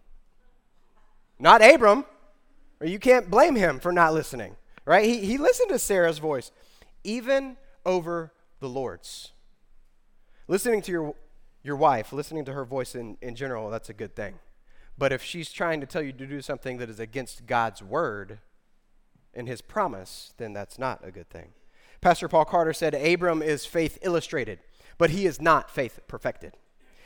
Not 1.39 1.63
Abram, 1.63 2.05
or 2.81 2.87
you 2.87 2.99
can't 2.99 3.31
blame 3.31 3.57
him 3.57 3.81
for 3.81 3.93
not 3.93 4.15
listening, 4.15 4.57
right? 4.85 5.05
He, 5.05 5.21
he 5.21 5.39
listened 5.39 5.71
to 5.71 5.79
Sarah's 5.79 6.19
voice, 6.19 6.51
even 7.05 7.57
over 7.85 8.33
the 8.61 8.69
Lord's. 8.69 9.33
Listening 10.47 10.83
to 10.83 10.93
your, 10.93 11.15
your 11.63 11.77
wife, 11.77 12.13
listening 12.13 12.45
to 12.47 12.53
her 12.53 12.65
voice 12.65 12.95
in, 12.95 13.17
in 13.21 13.35
general, 13.35 13.71
that's 13.71 13.89
a 13.89 13.95
good 13.95 14.15
thing. 14.15 14.39
But 14.97 15.13
if 15.13 15.23
she's 15.23 15.53
trying 15.53 15.81
to 15.81 15.87
tell 15.87 16.03
you 16.03 16.13
to 16.13 16.27
do 16.27 16.41
something 16.41 16.79
that 16.79 16.91
is 16.91 16.99
against 16.99 17.47
God's 17.47 17.83
word 17.83 18.39
and 19.35 19.47
his 19.47 19.61
promise, 19.61 20.33
then 20.39 20.53
that's 20.53 20.79
not 20.79 21.07
a 21.07 21.13
good 21.13 21.31
thing. 21.31 21.53
Pastor 22.01 22.29
Paul 22.29 22.45
Carter 22.45 22.73
said 22.73 22.95
Abram 22.95 23.43
is 23.43 23.67
faith 23.67 23.99
illustrated, 24.03 24.61
but 24.99 25.11
he 25.11 25.27
is 25.27 25.41
not 25.41 25.71
faith 25.71 26.01
perfected. 26.09 26.55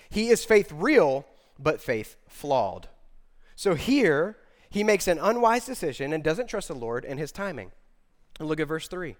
He 0.08 0.28
is 0.28 0.44
faith 0.44 0.70
real, 0.72 1.26
but 1.58 1.80
faith 1.80 2.16
flawed. 2.28 2.88
So 3.56 3.74
here, 3.74 4.36
he 4.72 4.82
makes 4.82 5.06
an 5.06 5.18
unwise 5.18 5.66
decision 5.66 6.14
and 6.14 6.24
doesn't 6.24 6.46
trust 6.46 6.68
the 6.68 6.74
Lord 6.74 7.04
in 7.04 7.18
his 7.18 7.30
timing. 7.30 7.72
And 8.40 8.48
look 8.48 8.58
at 8.58 8.68
verse 8.68 8.88
3. 8.88 9.16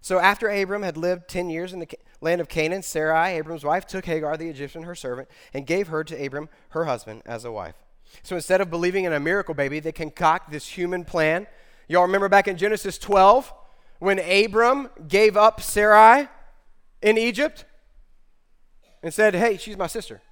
So 0.00 0.20
after 0.20 0.48
Abram 0.48 0.84
had 0.84 0.96
lived 0.96 1.28
10 1.28 1.50
years 1.50 1.72
in 1.72 1.80
the 1.80 1.88
land 2.20 2.40
of 2.40 2.48
Canaan, 2.48 2.82
Sarai, 2.82 3.36
Abram's 3.36 3.64
wife, 3.64 3.84
took 3.84 4.06
Hagar 4.06 4.36
the 4.36 4.48
Egyptian, 4.48 4.84
her 4.84 4.94
servant, 4.94 5.28
and 5.52 5.66
gave 5.66 5.88
her 5.88 6.04
to 6.04 6.24
Abram, 6.24 6.48
her 6.68 6.84
husband, 6.84 7.22
as 7.26 7.44
a 7.44 7.50
wife. 7.50 7.74
So 8.22 8.36
instead 8.36 8.60
of 8.60 8.70
believing 8.70 9.04
in 9.04 9.12
a 9.12 9.18
miracle 9.18 9.54
baby, 9.54 9.80
they 9.80 9.90
concoct 9.90 10.52
this 10.52 10.68
human 10.68 11.04
plan. 11.04 11.48
Y'all 11.88 12.02
remember 12.02 12.28
back 12.28 12.46
in 12.46 12.56
Genesis 12.56 12.96
12 12.96 13.52
when 13.98 14.20
Abram 14.20 14.88
gave 15.08 15.36
up 15.36 15.60
Sarai 15.60 16.28
in 17.02 17.18
Egypt 17.18 17.64
and 19.02 19.12
said, 19.12 19.34
Hey, 19.34 19.56
she's 19.56 19.76
my 19.76 19.88
sister. 19.88 20.22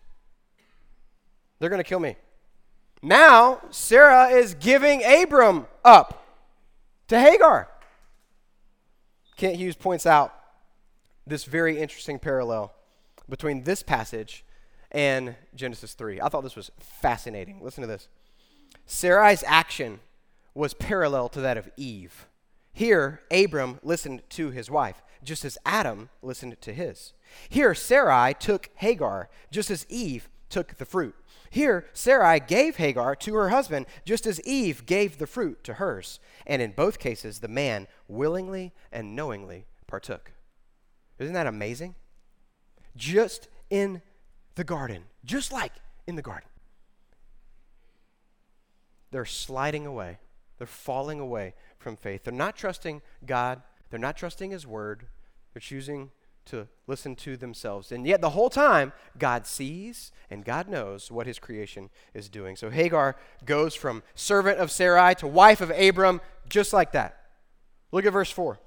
They're 1.58 1.70
going 1.70 1.82
to 1.82 1.88
kill 1.88 2.00
me. 2.00 2.14
Now, 3.02 3.60
Sarah 3.70 4.28
is 4.28 4.54
giving 4.54 5.02
Abram 5.04 5.66
up 5.84 6.26
to 7.08 7.20
Hagar. 7.20 7.68
Kent 9.36 9.56
Hughes 9.56 9.76
points 9.76 10.04
out 10.04 10.34
this 11.26 11.44
very 11.44 11.78
interesting 11.78 12.18
parallel 12.18 12.74
between 13.28 13.62
this 13.62 13.82
passage 13.82 14.44
and 14.90 15.36
Genesis 15.54 15.94
3. 15.94 16.20
I 16.20 16.28
thought 16.28 16.42
this 16.42 16.56
was 16.56 16.70
fascinating. 16.80 17.62
Listen 17.62 17.82
to 17.82 17.86
this. 17.86 18.08
Sarai's 18.86 19.44
action 19.46 20.00
was 20.54 20.74
parallel 20.74 21.28
to 21.28 21.40
that 21.40 21.56
of 21.56 21.70
Eve. 21.76 22.26
Here, 22.72 23.20
Abram 23.30 23.78
listened 23.82 24.22
to 24.30 24.50
his 24.50 24.70
wife, 24.70 25.02
just 25.22 25.44
as 25.44 25.58
Adam 25.64 26.08
listened 26.22 26.60
to 26.60 26.72
his. 26.72 27.12
Here, 27.48 27.74
Sarai 27.74 28.34
took 28.34 28.70
Hagar, 28.76 29.28
just 29.50 29.70
as 29.70 29.86
Eve 29.88 30.28
took 30.48 30.76
the 30.76 30.84
fruit. 30.84 31.14
Here, 31.50 31.86
Sarai 31.92 32.40
gave 32.40 32.76
Hagar 32.76 33.16
to 33.16 33.34
her 33.34 33.48
husband, 33.48 33.86
just 34.04 34.26
as 34.26 34.40
Eve 34.42 34.84
gave 34.86 35.18
the 35.18 35.26
fruit 35.26 35.64
to 35.64 35.74
hers. 35.74 36.20
And 36.46 36.60
in 36.60 36.72
both 36.72 36.98
cases, 36.98 37.38
the 37.38 37.48
man 37.48 37.86
willingly 38.06 38.72
and 38.92 39.16
knowingly 39.16 39.66
partook. 39.86 40.32
Isn't 41.18 41.34
that 41.34 41.46
amazing? 41.46 41.94
Just 42.96 43.48
in 43.70 44.02
the 44.54 44.64
garden, 44.64 45.04
just 45.24 45.52
like 45.52 45.72
in 46.06 46.16
the 46.16 46.22
garden. 46.22 46.48
They're 49.10 49.24
sliding 49.24 49.86
away, 49.86 50.18
they're 50.58 50.66
falling 50.66 51.18
away 51.18 51.54
from 51.78 51.96
faith. 51.96 52.24
They're 52.24 52.32
not 52.32 52.56
trusting 52.56 53.00
God, 53.24 53.62
they're 53.88 53.98
not 53.98 54.16
trusting 54.16 54.50
His 54.50 54.66
word, 54.66 55.06
they're 55.52 55.60
choosing 55.60 56.10
to 56.50 56.68
listen 56.86 57.16
to 57.16 57.36
themselves. 57.36 57.92
And 57.92 58.06
yet, 58.06 58.20
the 58.20 58.30
whole 58.30 58.50
time, 58.50 58.92
God 59.18 59.46
sees 59.46 60.12
and 60.30 60.44
God 60.44 60.68
knows 60.68 61.10
what 61.10 61.26
his 61.26 61.38
creation 61.38 61.90
is 62.14 62.28
doing. 62.28 62.56
So 62.56 62.70
Hagar 62.70 63.16
goes 63.44 63.74
from 63.74 64.02
servant 64.14 64.58
of 64.58 64.70
Sarai 64.70 65.14
to 65.16 65.26
wife 65.26 65.60
of 65.60 65.70
Abram, 65.70 66.20
just 66.48 66.72
like 66.72 66.92
that. 66.92 67.18
Look 67.92 68.04
at 68.04 68.12
verse 68.12 68.30
4. 68.30 68.58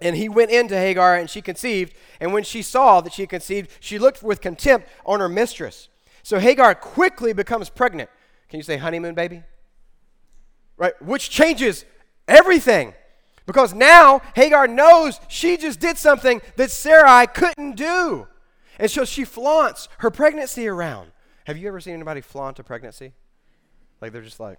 And 0.00 0.16
he 0.16 0.28
went 0.28 0.50
into 0.50 0.76
Hagar, 0.76 1.16
and 1.16 1.28
she 1.28 1.42
conceived. 1.42 1.92
And 2.20 2.32
when 2.32 2.44
she 2.44 2.62
saw 2.62 3.00
that 3.00 3.12
she 3.12 3.26
conceived, 3.26 3.70
she 3.80 3.98
looked 3.98 4.22
with 4.22 4.40
contempt 4.40 4.88
on 5.04 5.20
her 5.20 5.28
mistress. 5.28 5.88
So 6.22 6.38
Hagar 6.38 6.74
quickly 6.74 7.32
becomes 7.32 7.68
pregnant. 7.68 8.10
Can 8.48 8.58
you 8.58 8.64
say 8.64 8.76
honeymoon 8.76 9.14
baby? 9.14 9.42
Right? 10.76 11.00
Which 11.02 11.30
changes 11.30 11.84
everything. 12.28 12.94
Because 13.48 13.72
now 13.72 14.20
Hagar 14.34 14.68
knows 14.68 15.20
she 15.26 15.56
just 15.56 15.80
did 15.80 15.96
something 15.96 16.42
that 16.56 16.70
Sarai 16.70 17.26
couldn't 17.26 17.76
do. 17.76 18.28
And 18.78 18.90
so 18.90 19.06
she 19.06 19.24
flaunts 19.24 19.88
her 20.00 20.10
pregnancy 20.10 20.68
around. 20.68 21.12
Have 21.46 21.56
you 21.56 21.66
ever 21.66 21.80
seen 21.80 21.94
anybody 21.94 22.20
flaunt 22.20 22.58
a 22.58 22.62
pregnancy? 22.62 23.14
Like 24.02 24.12
they're 24.12 24.20
just 24.20 24.38
like, 24.38 24.58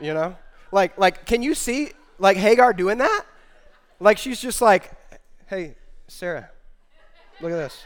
you 0.00 0.12
know? 0.12 0.36
Like, 0.72 0.98
like, 0.98 1.26
can 1.26 1.44
you 1.44 1.54
see 1.54 1.92
like 2.18 2.36
Hagar 2.36 2.72
doing 2.72 2.98
that? 2.98 3.24
Like 4.00 4.18
she's 4.18 4.40
just 4.40 4.60
like, 4.60 4.90
hey, 5.46 5.76
Sarah, 6.08 6.50
look 7.40 7.52
at 7.52 7.56
this. 7.56 7.84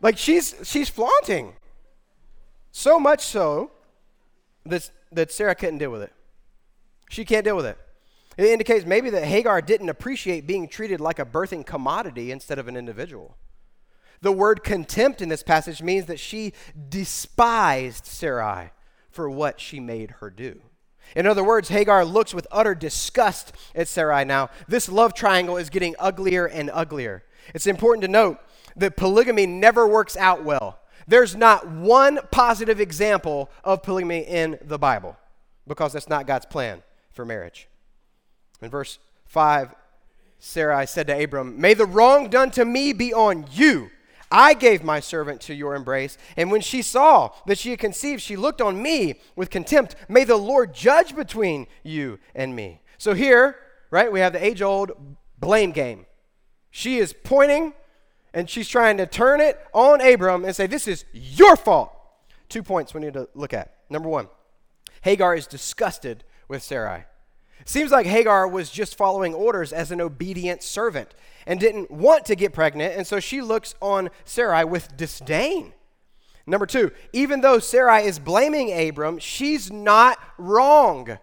Like 0.00 0.16
she's 0.16 0.54
she's 0.64 0.88
flaunting. 0.88 1.52
So 2.70 2.98
much 2.98 3.20
so 3.20 3.72
that 4.64 4.90
that 5.12 5.30
Sarah 5.30 5.54
couldn't 5.54 5.78
deal 5.78 5.90
with 5.90 6.02
it. 6.02 6.12
She 7.10 7.24
can't 7.24 7.44
deal 7.44 7.56
with 7.56 7.66
it. 7.66 7.78
It 8.36 8.46
indicates 8.46 8.86
maybe 8.86 9.10
that 9.10 9.24
Hagar 9.24 9.60
didn't 9.60 9.90
appreciate 9.90 10.46
being 10.46 10.66
treated 10.66 11.00
like 11.00 11.18
a 11.18 11.26
birthing 11.26 11.66
commodity 11.66 12.30
instead 12.30 12.58
of 12.58 12.66
an 12.68 12.76
individual. 12.76 13.36
The 14.22 14.32
word 14.32 14.64
contempt 14.64 15.20
in 15.20 15.28
this 15.28 15.42
passage 15.42 15.82
means 15.82 16.06
that 16.06 16.20
she 16.20 16.52
despised 16.88 18.06
Sarai 18.06 18.70
for 19.10 19.28
what 19.28 19.60
she 19.60 19.80
made 19.80 20.12
her 20.20 20.30
do. 20.30 20.62
In 21.14 21.26
other 21.26 21.44
words, 21.44 21.68
Hagar 21.68 22.04
looks 22.04 22.32
with 22.32 22.46
utter 22.50 22.74
disgust 22.74 23.52
at 23.74 23.88
Sarai 23.88 24.24
now. 24.24 24.48
This 24.68 24.88
love 24.88 25.12
triangle 25.12 25.58
is 25.58 25.68
getting 25.68 25.94
uglier 25.98 26.46
and 26.46 26.70
uglier. 26.72 27.24
It's 27.54 27.66
important 27.66 28.02
to 28.02 28.08
note 28.08 28.38
that 28.76 28.96
polygamy 28.96 29.46
never 29.46 29.86
works 29.86 30.16
out 30.16 30.44
well. 30.44 30.78
There's 31.06 31.34
not 31.34 31.68
one 31.68 32.20
positive 32.30 32.80
example 32.80 33.50
of 33.64 33.82
polygamy 33.82 34.20
in 34.20 34.58
the 34.62 34.78
Bible 34.78 35.16
because 35.66 35.92
that's 35.92 36.08
not 36.08 36.26
God's 36.26 36.46
plan 36.46 36.82
for 37.12 37.24
marriage. 37.24 37.68
In 38.60 38.70
verse 38.70 38.98
5, 39.26 39.74
Sarai 40.38 40.86
said 40.86 41.06
to 41.06 41.24
Abram, 41.24 41.60
May 41.60 41.74
the 41.74 41.86
wrong 41.86 42.28
done 42.28 42.50
to 42.52 42.64
me 42.64 42.92
be 42.92 43.12
on 43.12 43.46
you. 43.52 43.90
I 44.30 44.54
gave 44.54 44.82
my 44.82 44.98
servant 44.98 45.42
to 45.42 45.54
your 45.54 45.74
embrace. 45.74 46.16
And 46.36 46.50
when 46.50 46.62
she 46.62 46.80
saw 46.80 47.30
that 47.46 47.58
she 47.58 47.70
had 47.70 47.78
conceived, 47.78 48.22
she 48.22 48.34
looked 48.34 48.62
on 48.62 48.82
me 48.82 49.20
with 49.36 49.50
contempt. 49.50 49.94
May 50.08 50.24
the 50.24 50.36
Lord 50.36 50.74
judge 50.74 51.14
between 51.14 51.66
you 51.82 52.18
and 52.34 52.56
me. 52.56 52.80
So 52.96 53.14
here, 53.14 53.56
right, 53.90 54.10
we 54.10 54.20
have 54.20 54.32
the 54.32 54.44
age 54.44 54.62
old 54.62 54.92
blame 55.38 55.70
game. 55.70 56.06
She 56.70 56.98
is 56.98 57.12
pointing 57.12 57.74
and 58.34 58.48
she's 58.48 58.68
trying 58.68 58.96
to 58.96 59.06
turn 59.06 59.40
it 59.40 59.58
on 59.72 60.00
Abram 60.00 60.44
and 60.44 60.54
say, 60.54 60.66
This 60.66 60.88
is 60.88 61.04
your 61.12 61.56
fault. 61.56 61.92
Two 62.48 62.62
points 62.62 62.94
we 62.94 63.00
need 63.00 63.14
to 63.14 63.28
look 63.34 63.52
at. 63.54 63.74
Number 63.90 64.08
one, 64.08 64.28
Hagar 65.02 65.34
is 65.34 65.46
disgusted 65.46 66.24
with 66.48 66.62
Sarai. 66.62 67.04
Seems 67.64 67.90
like 67.90 68.06
Hagar 68.06 68.48
was 68.48 68.70
just 68.70 68.96
following 68.96 69.34
orders 69.34 69.72
as 69.72 69.90
an 69.92 70.00
obedient 70.00 70.62
servant 70.62 71.14
and 71.46 71.60
didn't 71.60 71.90
want 71.90 72.24
to 72.26 72.34
get 72.34 72.52
pregnant, 72.52 72.96
and 72.96 73.06
so 73.06 73.20
she 73.20 73.40
looks 73.40 73.74
on 73.80 74.10
Sarai 74.24 74.64
with 74.64 74.96
disdain. 74.96 75.72
Number 76.44 76.66
two, 76.66 76.90
even 77.12 77.40
though 77.40 77.60
Sarai 77.60 78.04
is 78.04 78.18
blaming 78.18 78.72
Abram, 78.72 79.18
she's 79.18 79.70
not 79.70 80.18
wrong. 80.38 81.18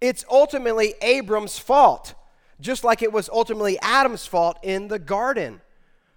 It's 0.00 0.24
ultimately 0.30 0.94
Abram's 1.02 1.58
fault. 1.58 2.14
just 2.60 2.84
like 2.84 3.02
it 3.02 3.12
was 3.12 3.28
ultimately 3.28 3.78
Adam's 3.80 4.26
fault 4.26 4.58
in 4.62 4.88
the 4.88 4.98
garden. 4.98 5.60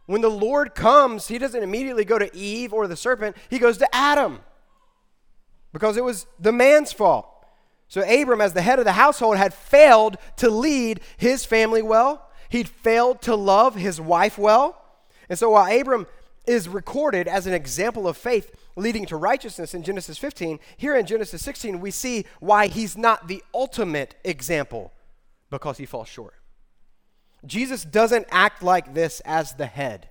When 0.07 0.21
the 0.21 0.29
Lord 0.29 0.73
comes, 0.73 1.27
he 1.27 1.37
doesn't 1.37 1.61
immediately 1.61 2.05
go 2.05 2.17
to 2.17 2.35
Eve 2.35 2.73
or 2.73 2.87
the 2.87 2.95
serpent, 2.95 3.37
he 3.49 3.59
goes 3.59 3.77
to 3.77 3.95
Adam 3.95 4.39
because 5.71 5.97
it 5.97 6.03
was 6.03 6.25
the 6.39 6.51
man's 6.51 6.91
fault. 6.91 7.27
So 7.89 8.01
Abram, 8.01 8.41
as 8.41 8.53
the 8.53 8.61
head 8.61 8.79
of 8.79 8.85
the 8.85 8.93
household, 8.93 9.37
had 9.37 9.53
failed 9.53 10.17
to 10.37 10.49
lead 10.49 11.01
his 11.17 11.45
family 11.45 11.81
well. 11.81 12.29
He'd 12.49 12.69
failed 12.69 13.21
to 13.23 13.35
love 13.35 13.75
his 13.75 13.99
wife 14.01 14.37
well. 14.37 14.81
And 15.29 15.37
so 15.37 15.51
while 15.51 15.71
Abram 15.71 16.07
is 16.45 16.69
recorded 16.69 17.27
as 17.27 17.45
an 17.45 17.53
example 17.53 18.07
of 18.07 18.15
faith 18.15 18.55
leading 18.77 19.05
to 19.07 19.17
righteousness 19.17 19.73
in 19.73 19.83
Genesis 19.83 20.17
15, 20.17 20.59
here 20.77 20.95
in 20.95 21.05
Genesis 21.05 21.41
16, 21.41 21.81
we 21.81 21.91
see 21.91 22.25
why 22.39 22.67
he's 22.67 22.97
not 22.97 23.27
the 23.27 23.43
ultimate 23.53 24.15
example 24.23 24.93
because 25.49 25.77
he 25.77 25.85
falls 25.85 26.07
short. 26.07 26.33
Jesus 27.45 27.83
doesn't 27.83 28.27
act 28.31 28.63
like 28.63 28.93
this 28.93 29.21
as 29.21 29.53
the 29.53 29.65
head. 29.67 30.09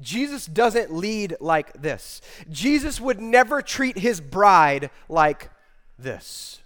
Jesus 0.00 0.46
doesn't 0.46 0.92
lead 0.92 1.36
like 1.40 1.72
this. 1.80 2.20
Jesus 2.48 3.00
would 3.00 3.20
never 3.20 3.60
treat 3.62 3.98
his 3.98 4.20
bride 4.20 4.90
like 5.08 5.50
this. 5.98 6.60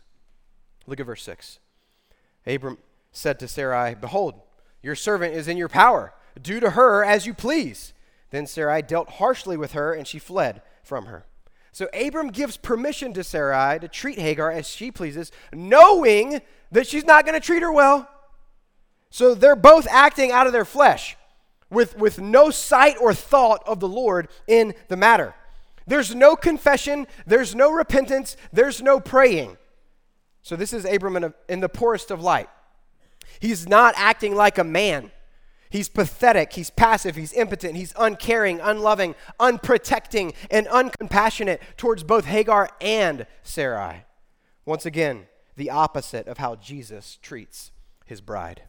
Look 0.87 1.01
at 1.01 1.07
verse 1.07 1.23
6. 1.23 1.59
Abram 2.47 2.79
said 3.11 3.39
to 3.39 3.49
Sarai, 3.49 3.95
Behold, 3.95 4.35
your 4.83 4.95
servant 4.95 5.35
is 5.35 5.49
in 5.49 5.57
your 5.57 5.69
power. 5.69 6.13
Do 6.41 6.61
to 6.61 6.71
her 6.71 7.05
as 7.05 7.27
you 7.27 7.35
please. 7.35 7.93
Then 8.31 8.47
Sarai 8.47 8.83
dealt 8.83 9.11
harshly 9.11 9.57
with 9.57 9.73
her, 9.73 9.93
and 9.93 10.07
she 10.07 10.19
fled 10.19 10.63
from 10.83 11.07
her. 11.07 11.27
So 11.71 11.89
Abram 11.95 12.29
gives 12.29 12.57
permission 12.57 13.13
to 13.15 13.25
Sarai 13.25 13.79
to 13.79 13.89
treat 13.89 14.19
Hagar 14.19 14.51
as 14.51 14.69
she 14.69 14.91
pleases, 14.91 15.33
knowing 15.53 16.43
that 16.71 16.87
she's 16.87 17.05
not 17.05 17.25
going 17.25 17.39
to 17.39 17.45
treat 17.45 17.63
her 17.63 17.73
well. 17.73 18.09
So 19.13 19.35
they're 19.35 19.55
both 19.55 19.87
acting 19.91 20.33
out 20.33 20.47
of 20.47 20.55
their 20.55 20.65
flesh 20.65 21.19
with, 21.69 21.99
with 21.99 22.19
no 22.19 22.49
sight 22.51 22.97
or 22.99 23.13
thought 23.13 23.63
of 23.67 23.79
the 23.79 23.87
Lord 23.89 24.29
in 24.49 24.75
the 24.89 24.97
matter. 24.97 25.35
There's 25.87 26.15
no 26.15 26.35
confession, 26.35 27.07
there's 27.27 27.55
no 27.55 27.71
repentance, 27.71 28.39
there's 28.55 28.81
no 28.81 29.01
praying. 29.01 29.59
So 30.41 30.57
this 30.57 30.73
is 30.73 30.87
Abram 30.87 31.17
in, 31.17 31.25
a, 31.25 31.35
in 31.47 31.61
the 31.61 31.69
poorest 31.69 32.11
of 32.11 32.23
light. 32.23 32.49
He's 33.39 33.69
not 33.69 33.93
acting 33.99 34.35
like 34.35 34.57
a 34.57 34.65
man. 34.65 35.11
He's 35.69 35.91
pathetic, 35.91 36.55
he's 36.55 36.71
passive, 36.71 37.15
he's 37.15 37.35
impotent, 37.35 37.77
he's 37.77 37.93
uncaring, 37.99 38.61
unloving, 38.61 39.15
unprotecting, 39.39 40.35
and 40.51 40.67
uncompassionate 40.69 41.61
towards 41.77 42.03
both 42.03 42.25
Hagar 42.25 42.71
and 42.81 43.27
Sarai. 43.43 44.07
Once 44.65 44.87
again, 44.87 45.27
the 45.57 45.69
opposite 45.69 46.27
of 46.29 46.39
how 46.39 46.57
Jesus 46.57 47.19
treats 47.21 47.73
his 48.07 48.23
bride. 48.23 48.63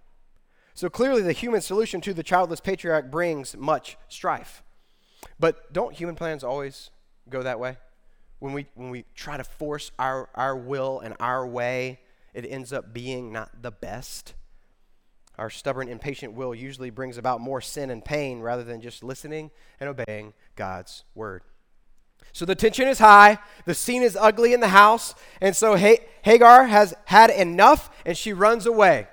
So 0.73 0.89
clearly, 0.89 1.21
the 1.21 1.33
human 1.33 1.61
solution 1.61 2.01
to 2.01 2.13
the 2.13 2.23
childless 2.23 2.59
patriarch 2.59 3.11
brings 3.11 3.55
much 3.55 3.97
strife. 4.07 4.63
But 5.39 5.71
don't 5.71 5.93
human 5.93 6.15
plans 6.15 6.43
always 6.43 6.89
go 7.29 7.43
that 7.43 7.59
way? 7.59 7.77
When 8.39 8.53
we, 8.53 8.65
when 8.75 8.89
we 8.89 9.05
try 9.15 9.37
to 9.37 9.43
force 9.43 9.91
our, 9.99 10.29
our 10.35 10.55
will 10.55 10.99
and 10.99 11.15
our 11.19 11.47
way, 11.47 11.99
it 12.33 12.45
ends 12.45 12.73
up 12.73 12.93
being 12.93 13.31
not 13.31 13.61
the 13.61 13.71
best. 13.71 14.33
Our 15.37 15.49
stubborn, 15.49 15.87
impatient 15.87 16.33
will 16.33 16.53
usually 16.53 16.89
brings 16.89 17.17
about 17.17 17.39
more 17.39 17.61
sin 17.61 17.89
and 17.89 18.03
pain 18.03 18.39
rather 18.39 18.63
than 18.63 18.81
just 18.81 19.03
listening 19.03 19.51
and 19.79 19.89
obeying 19.89 20.33
God's 20.55 21.03
word. 21.15 21.43
So 22.33 22.45
the 22.45 22.55
tension 22.55 22.87
is 22.87 22.99
high, 22.99 23.37
the 23.65 23.75
scene 23.75 24.01
is 24.01 24.17
ugly 24.19 24.53
in 24.53 24.59
the 24.59 24.69
house, 24.69 25.13
and 25.39 25.55
so 25.55 25.75
Hagar 25.75 26.65
has 26.65 26.95
had 27.05 27.29
enough 27.29 27.91
and 28.05 28.17
she 28.17 28.33
runs 28.33 28.65
away. 28.65 29.07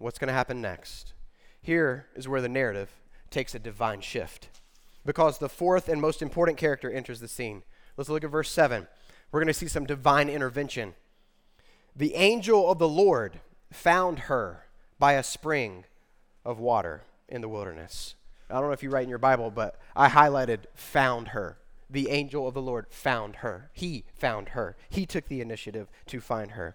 What's 0.00 0.18
going 0.18 0.28
to 0.28 0.34
happen 0.34 0.62
next? 0.62 1.12
Here 1.60 2.06
is 2.16 2.26
where 2.26 2.40
the 2.40 2.48
narrative 2.48 2.90
takes 3.28 3.54
a 3.54 3.58
divine 3.58 4.00
shift 4.00 4.48
because 5.04 5.36
the 5.36 5.48
fourth 5.50 5.90
and 5.90 6.00
most 6.00 6.22
important 6.22 6.56
character 6.56 6.90
enters 6.90 7.20
the 7.20 7.28
scene. 7.28 7.64
Let's 7.98 8.08
look 8.08 8.24
at 8.24 8.30
verse 8.30 8.50
7. 8.50 8.88
We're 9.30 9.40
going 9.40 9.48
to 9.48 9.54
see 9.54 9.68
some 9.68 9.84
divine 9.84 10.30
intervention. 10.30 10.94
The 11.94 12.14
angel 12.14 12.70
of 12.70 12.78
the 12.78 12.88
Lord 12.88 13.40
found 13.70 14.20
her 14.20 14.64
by 14.98 15.12
a 15.12 15.22
spring 15.22 15.84
of 16.46 16.58
water 16.58 17.02
in 17.28 17.42
the 17.42 17.48
wilderness. 17.48 18.14
I 18.48 18.54
don't 18.54 18.68
know 18.68 18.72
if 18.72 18.82
you 18.82 18.88
write 18.88 19.04
in 19.04 19.10
your 19.10 19.18
Bible, 19.18 19.50
but 19.50 19.78
I 19.94 20.08
highlighted 20.08 20.60
found 20.74 21.28
her. 21.28 21.58
The 21.90 22.08
angel 22.08 22.48
of 22.48 22.54
the 22.54 22.62
Lord 22.62 22.86
found 22.88 23.36
her. 23.36 23.70
He 23.74 24.04
found 24.14 24.50
her. 24.50 24.78
He 24.88 25.04
took 25.04 25.28
the 25.28 25.42
initiative 25.42 25.88
to 26.06 26.22
find 26.22 26.52
her. 26.52 26.74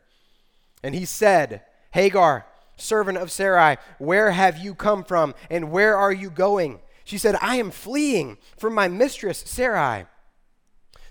And 0.83 0.93
he 0.93 1.05
said, 1.05 1.63
Hagar, 1.91 2.45
servant 2.75 3.17
of 3.17 3.31
Sarai, 3.31 3.77
Where 3.97 4.31
have 4.31 4.57
you 4.57 4.75
come 4.75 5.03
from, 5.03 5.33
and 5.49 5.71
where 5.71 5.95
are 5.95 6.13
you 6.13 6.29
going? 6.29 6.79
She 7.03 7.17
said, 7.17 7.38
I 7.41 7.57
am 7.57 7.71
fleeing 7.71 8.38
from 8.57 8.73
my 8.73 8.88
mistress 8.88 9.43
Sarai. 9.45 10.05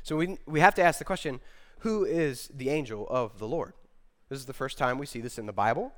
So 0.03 0.17
we, 0.17 0.39
we 0.45 0.61
have 0.61 0.75
to 0.75 0.83
ask 0.83 0.99
the 0.99 1.05
question 1.05 1.41
who 1.79 2.05
is 2.05 2.49
the 2.55 2.71
angel 2.71 3.07
of 3.09 3.39
the 3.39 3.47
Lord? 3.47 3.75
This 4.29 4.39
is 4.39 4.47
the 4.47 4.53
first 4.53 4.79
time 4.79 4.99
we 4.99 5.07
see 5.07 5.21
this 5.21 5.39
in 5.39 5.47
the 5.47 5.53
Bible, 5.53 5.93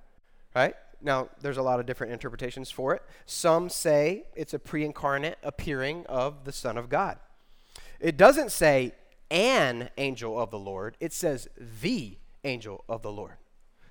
right? 0.54 0.74
Now, 1.00 1.28
there's 1.40 1.56
a 1.56 1.62
lot 1.62 1.80
of 1.80 1.86
different 1.86 2.12
interpretations 2.12 2.70
for 2.70 2.94
it. 2.94 3.02
Some 3.24 3.68
say 3.68 4.24
it's 4.34 4.52
a 4.52 4.58
pre 4.58 4.84
incarnate 4.84 5.38
appearing 5.42 6.04
of 6.06 6.44
the 6.44 6.52
Son 6.52 6.76
of 6.76 6.88
God. 6.88 7.18
It 8.00 8.16
doesn't 8.16 8.52
say 8.52 8.92
an 9.30 9.90
angel 9.96 10.38
of 10.38 10.50
the 10.50 10.58
Lord, 10.58 10.96
it 11.00 11.12
says 11.12 11.48
the 11.80 12.18
angel 12.44 12.84
of 12.88 13.02
the 13.02 13.12
Lord. 13.12 13.36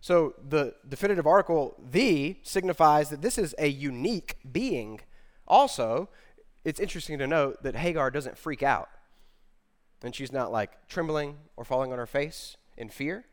So 0.05 0.35
the 0.47 0.75
definitive 0.87 1.25
article, 1.25 1.73
the, 1.83 2.37
signifies 2.43 3.09
that 3.09 3.23
this 3.23 3.39
is 3.39 3.55
a 3.57 3.65
unique 3.65 4.37
being. 4.51 5.01
Also, 5.47 6.09
it's 6.63 6.79
interesting 6.79 7.17
to 7.17 7.25
note 7.25 7.63
that 7.63 7.75
Hagar 7.75 8.11
doesn't 8.11 8.37
freak 8.37 8.61
out. 8.61 8.87
And 10.03 10.13
she's 10.13 10.31
not 10.31 10.51
like 10.51 10.87
trembling 10.87 11.37
or 11.57 11.65
falling 11.65 11.91
on 11.91 11.97
her 11.97 12.05
face 12.05 12.55
in 12.77 12.89
fear. 12.89 13.25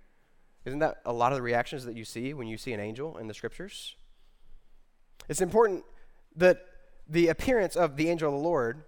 Isn't 0.65 0.79
that 0.79 1.03
a 1.05 1.13
lot 1.13 1.33
of 1.33 1.37
the 1.37 1.43
reactions 1.43 1.85
that 1.85 1.95
you 1.95 2.07
see 2.07 2.33
when 2.33 2.47
you 2.47 2.57
see 2.57 2.73
an 2.73 2.81
angel 2.81 3.19
in 3.19 3.27
the 3.27 3.35
scriptures? 3.35 3.95
It's 5.29 5.43
important 5.43 5.85
that 6.37 6.65
the 7.07 7.29
appearance 7.29 7.77
of 7.77 7.99
the 7.99 8.09
angel 8.09 8.35
of 8.35 8.41
the 8.41 8.49
Lord 8.49 8.85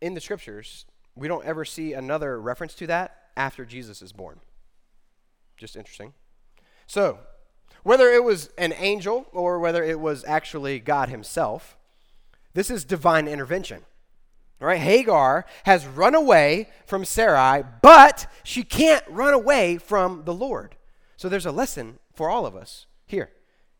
in 0.00 0.14
the 0.14 0.22
scriptures, 0.22 0.86
we 1.14 1.28
don't 1.28 1.44
ever 1.44 1.66
see 1.66 1.92
another 1.92 2.40
reference 2.40 2.74
to 2.76 2.86
that 2.86 3.18
after 3.36 3.66
Jesus 3.66 4.00
is 4.00 4.12
born. 4.12 4.40
Just 5.58 5.76
interesting. 5.76 6.14
So, 6.88 7.18
whether 7.84 8.08
it 8.08 8.24
was 8.24 8.48
an 8.58 8.72
angel 8.72 9.26
or 9.32 9.60
whether 9.60 9.84
it 9.84 10.00
was 10.00 10.24
actually 10.26 10.80
God 10.80 11.10
Himself, 11.10 11.76
this 12.54 12.70
is 12.70 12.84
divine 12.84 13.28
intervention. 13.28 13.82
Right, 14.58 14.80
Hagar 14.80 15.44
has 15.64 15.86
run 15.86 16.16
away 16.16 16.68
from 16.84 17.04
Sarai, 17.04 17.62
but 17.80 18.26
she 18.42 18.64
can't 18.64 19.04
run 19.08 19.32
away 19.32 19.78
from 19.78 20.24
the 20.24 20.34
Lord. 20.34 20.74
So 21.16 21.28
there's 21.28 21.46
a 21.46 21.52
lesson 21.52 22.00
for 22.12 22.28
all 22.28 22.44
of 22.44 22.56
us 22.56 22.86
here. 23.06 23.30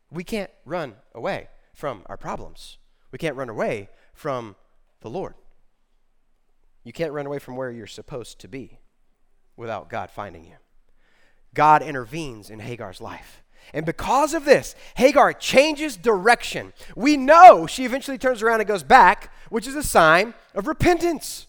We 0.09 0.23
can't 0.23 0.51
run 0.63 0.95
away 1.13 1.49
from 1.73 2.03
our 2.05 2.15
problems. 2.15 2.77
We 3.11 3.19
can't 3.19 3.35
run 3.35 3.49
away 3.49 3.89
from 4.13 4.55
the 5.01 5.09
Lord. 5.09 5.33
You 6.85 6.93
can't 6.93 7.11
run 7.11 7.25
away 7.25 7.39
from 7.39 7.57
where 7.57 7.71
you're 7.71 7.87
supposed 7.87 8.39
to 8.39 8.47
be 8.47 8.79
without 9.57 9.89
God 9.89 10.09
finding 10.09 10.45
you. 10.45 10.55
God 11.53 11.81
intervenes 11.81 12.49
in 12.49 12.59
Hagar's 12.59 13.01
life. 13.01 13.43
And 13.73 13.85
because 13.85 14.33
of 14.33 14.45
this, 14.45 14.75
Hagar 14.95 15.33
changes 15.33 15.95
direction. 15.95 16.73
We 16.95 17.17
know 17.17 17.67
she 17.67 17.85
eventually 17.85 18.17
turns 18.17 18.41
around 18.41 18.61
and 18.61 18.67
goes 18.67 18.83
back, 18.83 19.31
which 19.49 19.67
is 19.67 19.75
a 19.75 19.83
sign 19.83 20.33
of 20.55 20.67
repentance. 20.67 21.47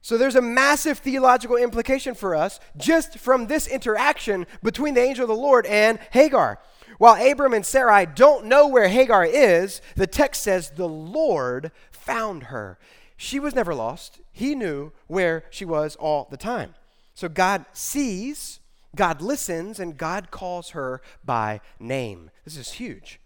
So 0.00 0.18
there's 0.18 0.36
a 0.36 0.42
massive 0.42 0.98
theological 0.98 1.56
implication 1.56 2.14
for 2.14 2.34
us 2.34 2.58
just 2.76 3.18
from 3.18 3.46
this 3.46 3.68
interaction 3.68 4.46
between 4.62 4.94
the 4.94 5.00
angel 5.00 5.24
of 5.24 5.28
the 5.28 5.34
Lord 5.34 5.64
and 5.66 5.98
Hagar. 6.10 6.58
While 6.98 7.20
Abram 7.24 7.54
and 7.54 7.64
Sarai 7.64 8.06
don't 8.06 8.46
know 8.46 8.68
where 8.68 8.88
Hagar 8.88 9.24
is, 9.24 9.80
the 9.96 10.06
text 10.06 10.42
says 10.42 10.70
the 10.70 10.88
Lord 10.88 11.70
found 11.90 12.44
her. 12.44 12.78
She 13.16 13.38
was 13.38 13.54
never 13.54 13.74
lost. 13.74 14.20
He 14.32 14.54
knew 14.54 14.92
where 15.06 15.44
she 15.50 15.64
was 15.64 15.94
all 15.96 16.26
the 16.30 16.36
time. 16.36 16.74
So 17.14 17.28
God 17.28 17.64
sees 17.72 18.60
God 18.94 19.22
listens 19.22 19.80
and 19.80 19.96
God 19.96 20.30
calls 20.30 20.70
her 20.70 21.00
by 21.24 21.60
name. 21.78 22.30
This 22.44 22.56
is 22.56 22.72
huge. 22.72 23.20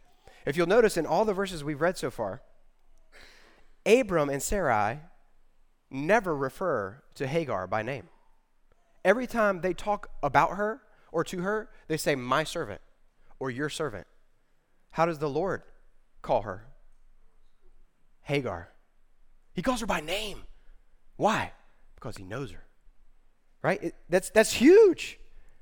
If 0.44 0.56
you'll 0.56 0.66
notice 0.66 0.96
in 0.96 1.06
all 1.06 1.24
the 1.24 1.34
verses 1.34 1.64
we've 1.64 1.80
read 1.80 1.98
so 1.98 2.10
far, 2.10 2.42
Abram 3.84 4.30
and 4.30 4.42
Sarai 4.42 5.00
never 5.90 6.36
refer 6.36 7.02
to 7.14 7.26
Hagar 7.26 7.66
by 7.66 7.82
name. 7.82 8.08
Every 9.04 9.26
time 9.26 9.60
they 9.60 9.72
talk 9.72 10.10
about 10.22 10.56
her 10.56 10.82
or 11.12 11.24
to 11.24 11.40
her, 11.40 11.68
they 11.88 11.96
say, 11.96 12.14
My 12.14 12.44
servant 12.44 12.80
or 13.38 13.50
your 13.50 13.68
servant. 13.68 14.06
How 14.92 15.06
does 15.06 15.18
the 15.18 15.28
Lord 15.28 15.62
call 16.22 16.42
her? 16.42 16.66
Hagar. 18.22 18.70
He 19.52 19.62
calls 19.62 19.80
her 19.80 19.86
by 19.86 20.00
name. 20.00 20.42
Why? 21.16 21.52
Because 21.94 22.16
he 22.16 22.24
knows 22.24 22.50
her. 22.50 22.64
Right? 23.62 23.82
It, 23.82 23.94
that's, 24.08 24.30
that's 24.30 24.52
huge. 24.52 25.18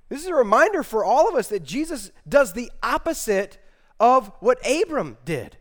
This 0.08 0.22
is 0.22 0.28
a 0.28 0.34
reminder 0.34 0.82
for 0.82 1.04
all 1.04 1.28
of 1.28 1.34
us 1.34 1.48
that 1.48 1.64
Jesus 1.64 2.10
does 2.28 2.52
the 2.52 2.70
opposite 2.82 3.58
of 3.98 4.30
what 4.40 4.58
Abram 4.66 5.16
did, 5.24 5.56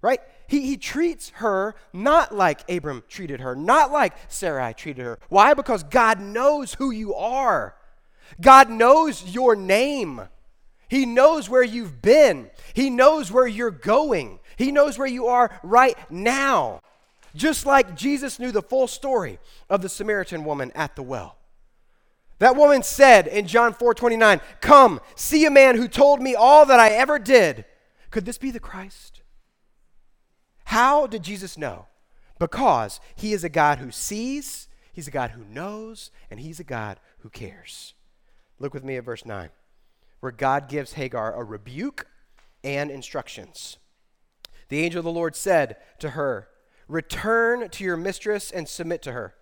right? 0.00 0.20
He, 0.48 0.66
he 0.66 0.76
treats 0.76 1.30
her 1.36 1.74
not 1.92 2.34
like 2.34 2.68
Abram 2.70 3.04
treated 3.08 3.40
her, 3.40 3.54
not 3.54 3.92
like 3.92 4.14
Sarai 4.28 4.74
treated 4.74 5.04
her. 5.04 5.18
Why? 5.28 5.54
Because 5.54 5.82
God 5.82 6.20
knows 6.20 6.74
who 6.74 6.90
you 6.90 7.14
are. 7.14 7.74
God 8.40 8.70
knows 8.70 9.34
your 9.34 9.56
name. 9.56 10.22
He 10.88 11.06
knows 11.06 11.48
where 11.48 11.62
you've 11.62 12.02
been. 12.02 12.50
He 12.74 12.90
knows 12.90 13.30
where 13.32 13.46
you're 13.46 13.70
going. 13.70 14.40
He 14.56 14.72
knows 14.72 14.98
where 14.98 15.08
you 15.08 15.26
are 15.26 15.58
right 15.62 15.96
now. 16.10 16.80
Just 17.34 17.64
like 17.64 17.96
Jesus 17.96 18.38
knew 18.38 18.52
the 18.52 18.62
full 18.62 18.86
story 18.86 19.38
of 19.70 19.80
the 19.80 19.88
Samaritan 19.88 20.44
woman 20.44 20.70
at 20.74 20.96
the 20.96 21.02
well. 21.02 21.38
That 22.42 22.56
woman 22.56 22.82
said 22.82 23.28
in 23.28 23.46
John 23.46 23.72
4 23.72 23.94
29, 23.94 24.40
Come, 24.60 25.00
see 25.14 25.44
a 25.44 25.50
man 25.50 25.76
who 25.76 25.86
told 25.86 26.20
me 26.20 26.34
all 26.34 26.66
that 26.66 26.80
I 26.80 26.88
ever 26.88 27.20
did. 27.20 27.64
Could 28.10 28.24
this 28.24 28.36
be 28.36 28.50
the 28.50 28.58
Christ? 28.58 29.22
How 30.64 31.06
did 31.06 31.22
Jesus 31.22 31.56
know? 31.56 31.86
Because 32.40 32.98
he 33.14 33.32
is 33.32 33.44
a 33.44 33.48
God 33.48 33.78
who 33.78 33.92
sees, 33.92 34.66
he's 34.92 35.06
a 35.06 35.12
God 35.12 35.30
who 35.30 35.44
knows, 35.44 36.10
and 36.32 36.40
he's 36.40 36.58
a 36.58 36.64
God 36.64 36.98
who 37.20 37.30
cares. 37.30 37.94
Look 38.58 38.74
with 38.74 38.82
me 38.82 38.96
at 38.96 39.04
verse 39.04 39.24
9 39.24 39.50
where 40.18 40.32
God 40.32 40.68
gives 40.68 40.94
Hagar 40.94 41.32
a 41.34 41.44
rebuke 41.44 42.08
and 42.64 42.90
instructions. 42.90 43.76
The 44.68 44.80
angel 44.80 44.98
of 44.98 45.04
the 45.04 45.12
Lord 45.12 45.36
said 45.36 45.76
to 46.00 46.10
her, 46.10 46.48
Return 46.88 47.68
to 47.68 47.84
your 47.84 47.96
mistress 47.96 48.50
and 48.50 48.68
submit 48.68 49.00
to 49.02 49.12
her. 49.12 49.36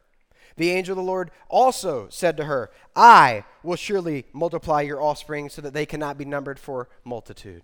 The 0.56 0.70
angel 0.70 0.92
of 0.92 1.04
the 1.04 1.10
Lord 1.10 1.30
also 1.48 2.08
said 2.10 2.36
to 2.36 2.44
her, 2.44 2.70
I 2.94 3.44
will 3.62 3.76
surely 3.76 4.26
multiply 4.32 4.82
your 4.82 5.02
offspring 5.02 5.48
so 5.48 5.62
that 5.62 5.74
they 5.74 5.86
cannot 5.86 6.18
be 6.18 6.24
numbered 6.24 6.58
for 6.58 6.88
multitude. 7.04 7.62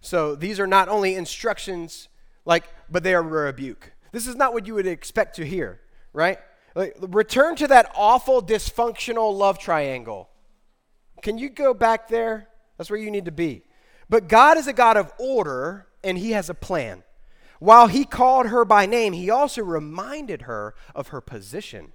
So 0.00 0.34
these 0.34 0.58
are 0.58 0.66
not 0.66 0.88
only 0.88 1.14
instructions, 1.14 2.08
like, 2.44 2.64
but 2.90 3.02
they 3.02 3.14
are 3.14 3.20
a 3.20 3.44
rebuke. 3.46 3.92
This 4.12 4.26
is 4.26 4.36
not 4.36 4.52
what 4.52 4.66
you 4.66 4.74
would 4.74 4.86
expect 4.86 5.36
to 5.36 5.46
hear, 5.46 5.80
right? 6.12 6.38
Like, 6.74 6.96
return 7.00 7.56
to 7.56 7.68
that 7.68 7.92
awful 7.94 8.42
dysfunctional 8.42 9.36
love 9.36 9.58
triangle 9.58 10.28
can 11.22 11.38
you 11.38 11.48
go 11.48 11.72
back 11.72 12.08
there? 12.08 12.48
That's 12.76 12.90
where 12.90 13.00
you 13.00 13.10
need 13.10 13.24
to 13.24 13.32
be. 13.32 13.62
But 14.10 14.28
God 14.28 14.58
is 14.58 14.66
a 14.66 14.72
God 14.72 14.96
of 14.96 15.12
order, 15.18 15.86
and 16.04 16.18
He 16.18 16.32
has 16.32 16.50
a 16.50 16.54
plan. 16.54 17.04
While 17.60 17.86
He 17.86 18.04
called 18.04 18.48
her 18.48 18.64
by 18.64 18.86
name, 18.86 19.12
He 19.12 19.30
also 19.30 19.62
reminded 19.62 20.42
her 20.42 20.74
of 20.94 21.08
her 21.08 21.20
position. 21.20 21.92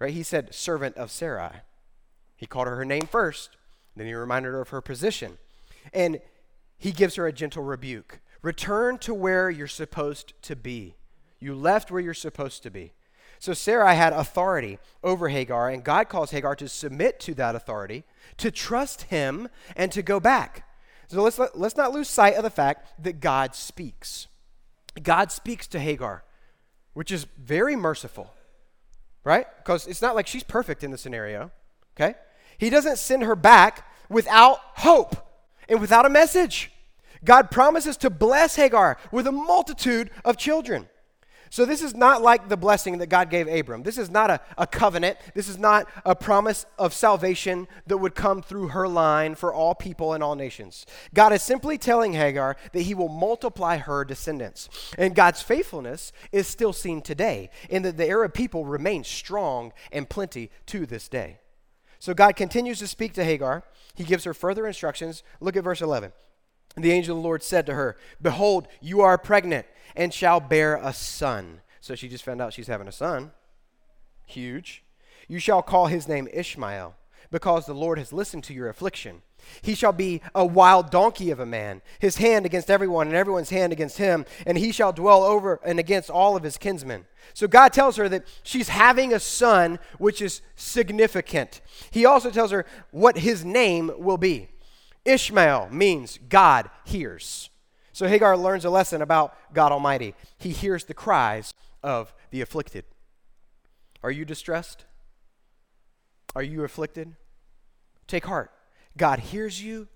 Right? 0.00 0.12
He 0.12 0.24
said, 0.24 0.52
servant 0.54 0.96
of 0.96 1.12
Sarai. 1.12 1.60
He 2.36 2.46
called 2.46 2.66
her 2.66 2.76
her 2.76 2.84
name 2.84 3.06
first, 3.06 3.50
then 3.94 4.06
He 4.06 4.14
reminded 4.14 4.48
her 4.48 4.62
of 4.62 4.70
her 4.70 4.80
position. 4.80 5.38
And 5.92 6.20
He 6.78 6.90
gives 6.90 7.14
her 7.14 7.26
a 7.26 7.32
gentle 7.32 7.62
rebuke 7.62 8.20
Return 8.42 8.98
to 8.98 9.12
where 9.12 9.50
you're 9.50 9.66
supposed 9.66 10.32
to 10.42 10.56
be. 10.56 10.94
You 11.40 11.54
left 11.54 11.90
where 11.90 12.00
you're 12.00 12.14
supposed 12.14 12.62
to 12.62 12.70
be. 12.70 12.92
So 13.38 13.54
Sarai 13.54 13.96
had 13.96 14.12
authority 14.12 14.78
over 15.02 15.28
Hagar, 15.28 15.70
and 15.70 15.84
God 15.84 16.08
calls 16.08 16.30
Hagar 16.30 16.56
to 16.56 16.68
submit 16.68 17.20
to 17.20 17.34
that 17.34 17.54
authority, 17.54 18.04
to 18.36 18.50
trust 18.50 19.02
him, 19.04 19.48
and 19.76 19.90
to 19.92 20.02
go 20.02 20.20
back. 20.20 20.66
So 21.08 21.22
let's, 21.22 21.38
let, 21.38 21.58
let's 21.58 21.76
not 21.76 21.92
lose 21.92 22.08
sight 22.08 22.34
of 22.34 22.42
the 22.42 22.50
fact 22.50 23.02
that 23.02 23.20
God 23.20 23.54
speaks. 23.54 24.28
God 25.02 25.32
speaks 25.32 25.66
to 25.68 25.78
Hagar, 25.78 26.24
which 26.92 27.10
is 27.10 27.26
very 27.38 27.76
merciful, 27.76 28.32
right? 29.24 29.46
Because 29.58 29.86
it's 29.86 30.02
not 30.02 30.14
like 30.14 30.26
she's 30.26 30.42
perfect 30.42 30.82
in 30.82 30.90
the 30.90 30.98
scenario, 30.98 31.50
okay? 31.96 32.14
He 32.58 32.70
doesn't 32.70 32.98
send 32.98 33.22
her 33.22 33.36
back 33.36 33.86
without 34.08 34.58
hope 34.76 35.16
and 35.68 35.80
without 35.80 36.06
a 36.06 36.10
message. 36.10 36.70
God 37.24 37.50
promises 37.50 37.96
to 37.98 38.10
bless 38.10 38.56
Hagar 38.56 38.98
with 39.12 39.26
a 39.26 39.32
multitude 39.32 40.10
of 40.24 40.36
children. 40.36 40.88
So, 41.52 41.64
this 41.64 41.82
is 41.82 41.96
not 41.96 42.22
like 42.22 42.48
the 42.48 42.56
blessing 42.56 42.98
that 42.98 43.08
God 43.08 43.28
gave 43.28 43.48
Abram. 43.48 43.82
This 43.82 43.98
is 43.98 44.08
not 44.08 44.30
a, 44.30 44.40
a 44.56 44.68
covenant. 44.68 45.18
This 45.34 45.48
is 45.48 45.58
not 45.58 45.88
a 46.04 46.14
promise 46.14 46.64
of 46.78 46.94
salvation 46.94 47.66
that 47.88 47.98
would 47.98 48.14
come 48.14 48.40
through 48.40 48.68
her 48.68 48.86
line 48.86 49.34
for 49.34 49.52
all 49.52 49.74
people 49.74 50.12
and 50.12 50.22
all 50.22 50.36
nations. 50.36 50.86
God 51.12 51.32
is 51.32 51.42
simply 51.42 51.76
telling 51.76 52.12
Hagar 52.12 52.56
that 52.72 52.82
he 52.82 52.94
will 52.94 53.08
multiply 53.08 53.78
her 53.78 54.04
descendants. 54.04 54.68
And 54.96 55.12
God's 55.12 55.42
faithfulness 55.42 56.12
is 56.30 56.46
still 56.46 56.72
seen 56.72 57.02
today, 57.02 57.50
in 57.68 57.82
that 57.82 57.96
the 57.96 58.08
Arab 58.08 58.32
people 58.32 58.64
remain 58.64 59.02
strong 59.02 59.72
and 59.90 60.08
plenty 60.08 60.52
to 60.66 60.86
this 60.86 61.08
day. 61.08 61.40
So, 61.98 62.14
God 62.14 62.36
continues 62.36 62.78
to 62.78 62.86
speak 62.86 63.12
to 63.14 63.24
Hagar. 63.24 63.64
He 63.96 64.04
gives 64.04 64.22
her 64.22 64.34
further 64.34 64.68
instructions. 64.68 65.24
Look 65.40 65.56
at 65.56 65.64
verse 65.64 65.82
11. 65.82 66.12
The 66.76 66.92
angel 66.92 67.16
of 67.16 67.22
the 67.22 67.26
Lord 67.26 67.42
said 67.42 67.66
to 67.66 67.74
her, 67.74 67.96
Behold, 68.22 68.68
you 68.80 69.00
are 69.00 69.18
pregnant 69.18 69.66
and 69.96 70.14
shall 70.14 70.40
bear 70.40 70.76
a 70.76 70.92
son. 70.92 71.60
So 71.80 71.94
she 71.94 72.08
just 72.08 72.24
found 72.24 72.40
out 72.40 72.52
she's 72.52 72.68
having 72.68 72.88
a 72.88 72.92
son. 72.92 73.32
Huge. 74.26 74.84
You 75.28 75.38
shall 75.38 75.62
call 75.62 75.86
his 75.86 76.08
name 76.08 76.28
Ishmael, 76.32 76.94
because 77.30 77.66
the 77.66 77.74
Lord 77.74 77.98
has 77.98 78.12
listened 78.12 78.44
to 78.44 78.54
your 78.54 78.68
affliction. 78.68 79.22
He 79.62 79.74
shall 79.74 79.92
be 79.92 80.20
a 80.34 80.44
wild 80.44 80.90
donkey 80.90 81.30
of 81.30 81.40
a 81.40 81.46
man, 81.46 81.82
his 81.98 82.16
hand 82.16 82.46
against 82.46 82.70
everyone, 82.70 83.06
and 83.06 83.16
everyone's 83.16 83.50
hand 83.50 83.72
against 83.72 83.98
him, 83.98 84.26
and 84.46 84.58
he 84.58 84.72
shall 84.72 84.92
dwell 84.92 85.22
over 85.24 85.60
and 85.64 85.78
against 85.78 86.10
all 86.10 86.36
of 86.36 86.42
his 86.42 86.58
kinsmen. 86.58 87.06
So 87.32 87.48
God 87.48 87.72
tells 87.72 87.96
her 87.96 88.08
that 88.08 88.26
she's 88.42 88.68
having 88.68 89.12
a 89.12 89.20
son, 89.20 89.78
which 89.98 90.20
is 90.20 90.42
significant. 90.56 91.60
He 91.90 92.04
also 92.04 92.30
tells 92.30 92.50
her 92.50 92.66
what 92.90 93.18
his 93.18 93.44
name 93.44 93.90
will 93.96 94.18
be. 94.18 94.48
Ishmael 95.04 95.68
means 95.70 96.18
God 96.28 96.70
hears. 96.84 97.50
So 97.92 98.06
Hagar 98.06 98.36
learns 98.36 98.64
a 98.64 98.70
lesson 98.70 99.02
about 99.02 99.34
God 99.52 99.72
Almighty. 99.72 100.14
He 100.38 100.50
hears 100.50 100.84
the 100.84 100.94
cries 100.94 101.54
of 101.82 102.14
the 102.30 102.40
afflicted. 102.40 102.84
Are 104.02 104.10
you 104.10 104.24
distressed? 104.24 104.84
Are 106.34 106.42
you 106.42 106.64
afflicted? 106.64 107.16
Take 108.06 108.26
heart. 108.26 108.50
God 108.96 109.18
hears 109.18 109.62
you. 109.62 109.88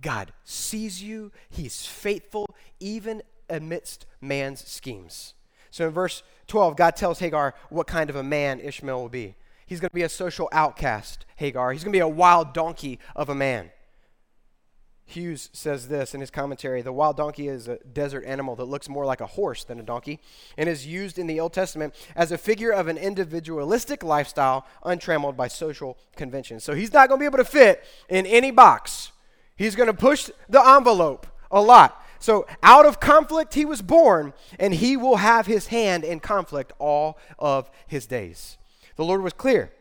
God 0.00 0.32
sees 0.44 1.02
you. 1.02 1.32
He's 1.48 1.84
faithful 1.84 2.46
even 2.78 3.22
amidst 3.48 4.06
man's 4.20 4.66
schemes. 4.66 5.34
So 5.70 5.86
in 5.86 5.92
verse 5.92 6.22
12, 6.46 6.76
God 6.76 6.96
tells 6.96 7.18
Hagar 7.18 7.54
what 7.68 7.86
kind 7.86 8.10
of 8.10 8.16
a 8.16 8.22
man 8.22 8.60
Ishmael 8.60 9.00
will 9.00 9.08
be. 9.08 9.34
He's 9.66 9.80
going 9.80 9.90
to 9.90 9.94
be 9.94 10.02
a 10.02 10.08
social 10.08 10.48
outcast, 10.50 11.26
Hagar. 11.36 11.72
He's 11.72 11.84
going 11.84 11.92
to 11.92 11.96
be 11.96 12.00
a 12.00 12.08
wild 12.08 12.52
donkey 12.52 12.98
of 13.14 13.28
a 13.28 13.34
man. 13.34 13.70
Hughes 15.10 15.50
says 15.52 15.88
this 15.88 16.14
in 16.14 16.20
his 16.20 16.30
commentary 16.30 16.82
The 16.82 16.92
wild 16.92 17.16
donkey 17.16 17.48
is 17.48 17.68
a 17.68 17.78
desert 17.78 18.24
animal 18.24 18.56
that 18.56 18.64
looks 18.64 18.88
more 18.88 19.04
like 19.04 19.20
a 19.20 19.26
horse 19.26 19.64
than 19.64 19.78
a 19.80 19.82
donkey 19.82 20.20
and 20.56 20.68
is 20.68 20.86
used 20.86 21.18
in 21.18 21.26
the 21.26 21.40
Old 21.40 21.52
Testament 21.52 21.94
as 22.14 22.32
a 22.32 22.38
figure 22.38 22.70
of 22.70 22.88
an 22.88 22.96
individualistic 22.96 24.02
lifestyle 24.02 24.66
untrammeled 24.84 25.36
by 25.36 25.48
social 25.48 25.98
conventions. 26.16 26.64
So 26.64 26.74
he's 26.74 26.92
not 26.92 27.08
going 27.08 27.18
to 27.18 27.22
be 27.22 27.26
able 27.26 27.38
to 27.38 27.44
fit 27.44 27.84
in 28.08 28.26
any 28.26 28.50
box. 28.50 29.12
He's 29.56 29.76
going 29.76 29.88
to 29.88 29.94
push 29.94 30.30
the 30.48 30.66
envelope 30.66 31.26
a 31.50 31.60
lot. 31.60 32.02
So 32.18 32.46
out 32.62 32.86
of 32.86 33.00
conflict 33.00 33.54
he 33.54 33.64
was 33.64 33.82
born, 33.82 34.34
and 34.58 34.74
he 34.74 34.96
will 34.96 35.16
have 35.16 35.46
his 35.46 35.68
hand 35.68 36.04
in 36.04 36.20
conflict 36.20 36.72
all 36.78 37.18
of 37.38 37.70
his 37.86 38.06
days. 38.06 38.58
The 38.96 39.04
Lord 39.04 39.22
was 39.22 39.32
clear 39.32 39.72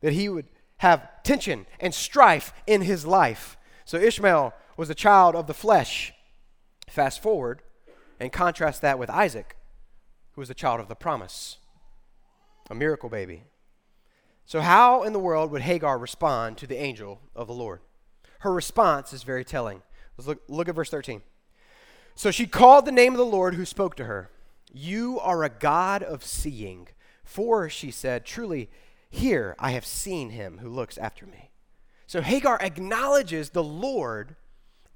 that 0.00 0.14
he 0.14 0.28
would 0.28 0.46
have 0.78 1.08
tension 1.22 1.66
and 1.78 1.94
strife 1.94 2.52
in 2.66 2.80
his 2.80 3.06
life. 3.06 3.56
So 3.84 3.98
Ishmael 3.98 4.54
was 4.76 4.90
a 4.90 4.94
child 4.94 5.34
of 5.34 5.46
the 5.46 5.54
flesh. 5.54 6.12
Fast 6.88 7.22
forward 7.22 7.62
and 8.20 8.32
contrast 8.32 8.82
that 8.82 8.98
with 8.98 9.10
Isaac, 9.10 9.56
who 10.32 10.40
was 10.40 10.50
a 10.50 10.54
child 10.54 10.80
of 10.80 10.88
the 10.88 10.94
promise, 10.94 11.58
a 12.70 12.74
miracle 12.74 13.08
baby. 13.08 13.44
So, 14.44 14.60
how 14.60 15.02
in 15.02 15.12
the 15.12 15.18
world 15.18 15.50
would 15.50 15.62
Hagar 15.62 15.98
respond 15.98 16.58
to 16.58 16.66
the 16.66 16.80
angel 16.80 17.20
of 17.34 17.46
the 17.46 17.54
Lord? 17.54 17.80
Her 18.40 18.52
response 18.52 19.12
is 19.12 19.22
very 19.22 19.44
telling. 19.44 19.82
Let's 20.16 20.28
look, 20.28 20.42
look 20.48 20.68
at 20.68 20.74
verse 20.74 20.90
13. 20.90 21.22
So 22.14 22.30
she 22.30 22.46
called 22.46 22.84
the 22.84 22.92
name 22.92 23.12
of 23.12 23.18
the 23.18 23.24
Lord 23.24 23.54
who 23.54 23.64
spoke 23.64 23.96
to 23.96 24.04
her. 24.04 24.30
You 24.72 25.18
are 25.20 25.44
a 25.44 25.48
God 25.48 26.02
of 26.02 26.24
seeing. 26.24 26.88
For, 27.24 27.68
she 27.68 27.90
said, 27.90 28.24
truly, 28.24 28.68
here 29.08 29.54
I 29.58 29.70
have 29.70 29.86
seen 29.86 30.30
him 30.30 30.58
who 30.58 30.68
looks 30.68 30.98
after 30.98 31.26
me. 31.26 31.50
So 32.06 32.20
Hagar 32.20 32.58
acknowledges 32.60 33.50
the 33.50 33.62
Lord 33.64 34.36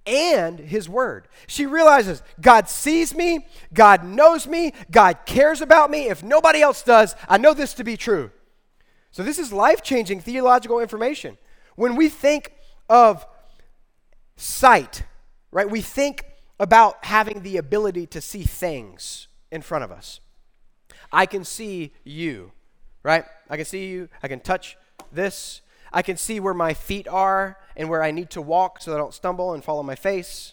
and 0.07 0.59
his 0.59 0.89
word. 0.89 1.29
She 1.47 1.67
realizes 1.67 2.23
God 2.41 2.69
sees 2.69 3.15
me, 3.15 3.47
God 3.75 4.05
knows 4.05 4.47
me, 4.47 4.73
God 4.91 5.19
cares 5.27 5.61
about 5.61 5.91
me. 5.91 6.09
If 6.09 6.23
nobody 6.23 6.63
else 6.63 6.83
does, 6.83 7.15
I 7.29 7.39
know 7.39 7.55
this 7.55 7.75
to 7.75 7.85
be 7.85 7.97
true. 7.97 8.31
So, 9.11 9.23
this 9.23 9.39
is 9.39 9.53
life 9.53 9.83
changing 9.83 10.21
theological 10.21 10.81
information. 10.81 11.39
When 11.75 11.97
we 11.97 12.09
think 12.09 12.53
of 12.89 13.27
sight, 14.37 15.03
right, 15.51 15.69
we 15.69 15.81
think 15.81 16.25
about 16.61 17.05
having 17.05 17.43
the 17.43 17.57
ability 17.57 18.07
to 18.09 18.21
see 18.21 18.43
things 18.43 19.29
in 19.51 19.63
front 19.63 19.85
of 19.85 19.91
us. 19.91 20.21
I 21.13 21.27
can 21.27 21.45
see 21.45 21.93
you, 22.05 22.53
right? 23.03 23.25
I 23.49 23.57
can 23.57 23.65
see 23.65 23.87
you, 23.87 24.09
I 24.23 24.29
can 24.29 24.41
touch 24.41 24.77
this, 25.13 25.61
I 25.97 26.03
can 26.03 26.19
see 26.19 26.41
where 26.41 26.53
my 26.53 26.75
feet 26.75 27.09
are 27.09 27.57
and 27.75 27.89
where 27.89 28.03
I 28.03 28.11
need 28.11 28.29
to 28.33 28.43
walk 28.43 28.83
so 28.83 28.93
I 28.93 28.99
don't 28.99 29.15
stumble 29.15 29.55
and 29.55 29.65
fall 29.65 29.79
on 29.79 29.87
my 29.87 29.95
face. 29.95 30.53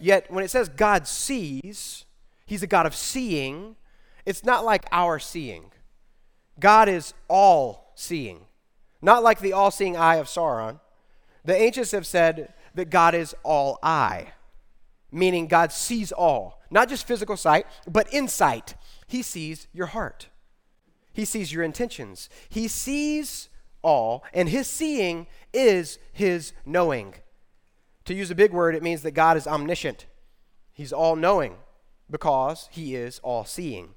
Yet, 0.00 0.32
when 0.32 0.42
it 0.42 0.50
says 0.50 0.68
God 0.68 1.06
sees, 1.06 2.06
He's 2.44 2.64
a 2.64 2.66
God 2.66 2.84
of 2.84 2.92
seeing, 2.92 3.76
it's 4.26 4.42
not 4.42 4.64
like 4.64 4.84
our 4.90 5.20
seeing. 5.20 5.70
God 6.58 6.88
is 6.88 7.14
all 7.28 7.92
seeing, 7.94 8.46
not 9.00 9.22
like 9.22 9.38
the 9.38 9.52
all 9.52 9.70
seeing 9.70 9.96
eye 9.96 10.16
of 10.16 10.26
Sauron. 10.26 10.80
The 11.44 11.54
ancients 11.54 11.92
have 11.92 12.04
said 12.04 12.52
that 12.74 12.90
God 12.90 13.14
is 13.14 13.36
all 13.44 13.78
eye, 13.80 14.32
meaning 15.12 15.46
God 15.46 15.70
sees 15.70 16.10
all, 16.10 16.60
not 16.68 16.88
just 16.88 17.06
physical 17.06 17.36
sight, 17.36 17.64
but 17.86 18.12
insight. 18.12 18.74
He 19.06 19.22
sees 19.22 19.68
your 19.72 19.86
heart, 19.86 20.26
He 21.12 21.24
sees 21.24 21.52
your 21.52 21.62
intentions, 21.62 22.28
He 22.48 22.66
sees 22.66 23.47
all, 23.82 24.24
and 24.32 24.48
His 24.48 24.66
seeing 24.66 25.26
is 25.52 25.98
His 26.12 26.52
knowing. 26.64 27.14
To 28.06 28.14
use 28.14 28.30
a 28.30 28.34
big 28.34 28.52
word, 28.52 28.74
it 28.74 28.82
means 28.82 29.02
that 29.02 29.12
God 29.12 29.36
is 29.36 29.46
omniscient, 29.46 30.06
He's 30.72 30.92
all 30.92 31.16
knowing 31.16 31.56
because 32.10 32.68
He 32.70 32.94
is 32.94 33.18
all 33.20 33.44
seeing. 33.44 33.90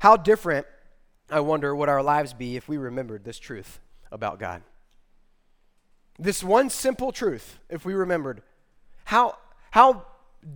How 0.00 0.16
different, 0.16 0.66
I 1.30 1.40
wonder, 1.40 1.74
would 1.74 1.88
our 1.88 2.02
lives 2.02 2.32
be 2.32 2.56
if 2.56 2.68
we 2.68 2.76
remembered 2.76 3.24
this 3.24 3.38
truth 3.38 3.80
about 4.10 4.38
God? 4.38 4.62
This 6.18 6.42
one 6.42 6.70
simple 6.70 7.12
truth, 7.12 7.58
if 7.68 7.84
we 7.84 7.92
remembered, 7.94 8.42
how, 9.04 9.36
how 9.70 10.06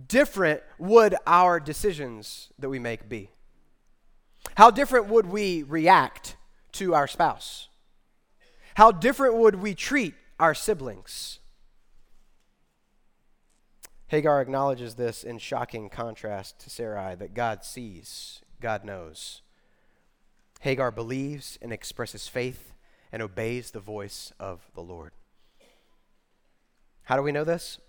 different 0.07 0.61
would 0.79 1.15
our 1.27 1.59
decisions 1.59 2.49
that 2.57 2.69
we 2.69 2.79
make 2.79 3.07
be? 3.07 3.29
How 4.55 4.71
different 4.71 5.07
would 5.07 5.27
we 5.27 5.63
react 5.63 6.35
to 6.73 6.95
our 6.95 7.07
spouse? 7.07 7.69
How 8.75 8.91
different 8.91 9.35
would 9.35 9.55
we 9.55 9.75
treat 9.75 10.13
our 10.39 10.53
siblings? 10.53 11.39
Hagar 14.07 14.41
acknowledges 14.41 14.95
this 14.95 15.23
in 15.23 15.37
shocking 15.37 15.89
contrast 15.89 16.59
to 16.59 16.69
Sarai 16.69 17.15
that 17.15 17.33
God 17.33 17.63
sees, 17.63 18.41
God 18.59 18.83
knows. 18.83 19.41
Hagar 20.61 20.91
believes 20.91 21.57
and 21.61 21.71
expresses 21.71 22.27
faith 22.27 22.73
and 23.11 23.21
obeys 23.21 23.71
the 23.71 23.79
voice 23.79 24.33
of 24.39 24.69
the 24.75 24.81
Lord. 24.81 25.11
How 27.03 27.15
do 27.15 27.23
we 27.23 27.31
know 27.31 27.43
this? 27.43 27.79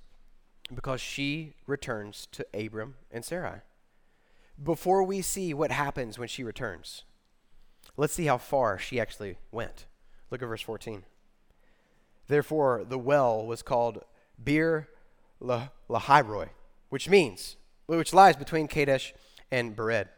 Because 0.73 1.01
she 1.01 1.55
returns 1.67 2.29
to 2.33 2.47
Abram 2.55 2.95
and 3.11 3.25
Sarai. 3.25 3.61
Before 4.63 5.03
we 5.03 5.23
see 5.23 5.53
what 5.53 5.71
happens 5.71 6.19
when 6.19 6.29
she 6.29 6.45
returns, 6.45 7.03
let's 7.97 8.15
see 8.15 8.27
how 8.27 8.39
far 8.39 8.79
she 8.79 9.01
actually 9.01 9.39
went. 9.51 9.87
Look 10.33 10.41
at 10.41 10.49
verse 10.49 10.63
14. 10.63 11.05
Therefore, 12.27 12.87
the 12.89 12.99
well 12.99 13.45
was 13.45 13.61
called 13.61 14.03
Beer 14.43 14.89
Lahairoi, 15.43 16.49
which 16.89 17.07
means, 17.07 17.57
which 17.85 18.15
lies 18.15 18.37
between 18.37 18.67
Kadesh 18.67 19.13
and 19.51 19.77
Bered. 19.77 20.09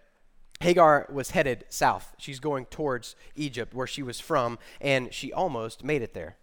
Hagar 0.61 1.09
was 1.13 1.33
headed 1.33 1.65
south. 1.69 2.15
She's 2.17 2.39
going 2.39 2.67
towards 2.67 3.17
Egypt, 3.35 3.75
where 3.75 3.89
she 3.89 4.05
was 4.05 4.21
from, 4.21 4.61
and 4.81 5.13
she 5.13 5.33
almost 5.33 5.83
made 5.83 6.01
it 6.01 6.15
there. 6.15 6.37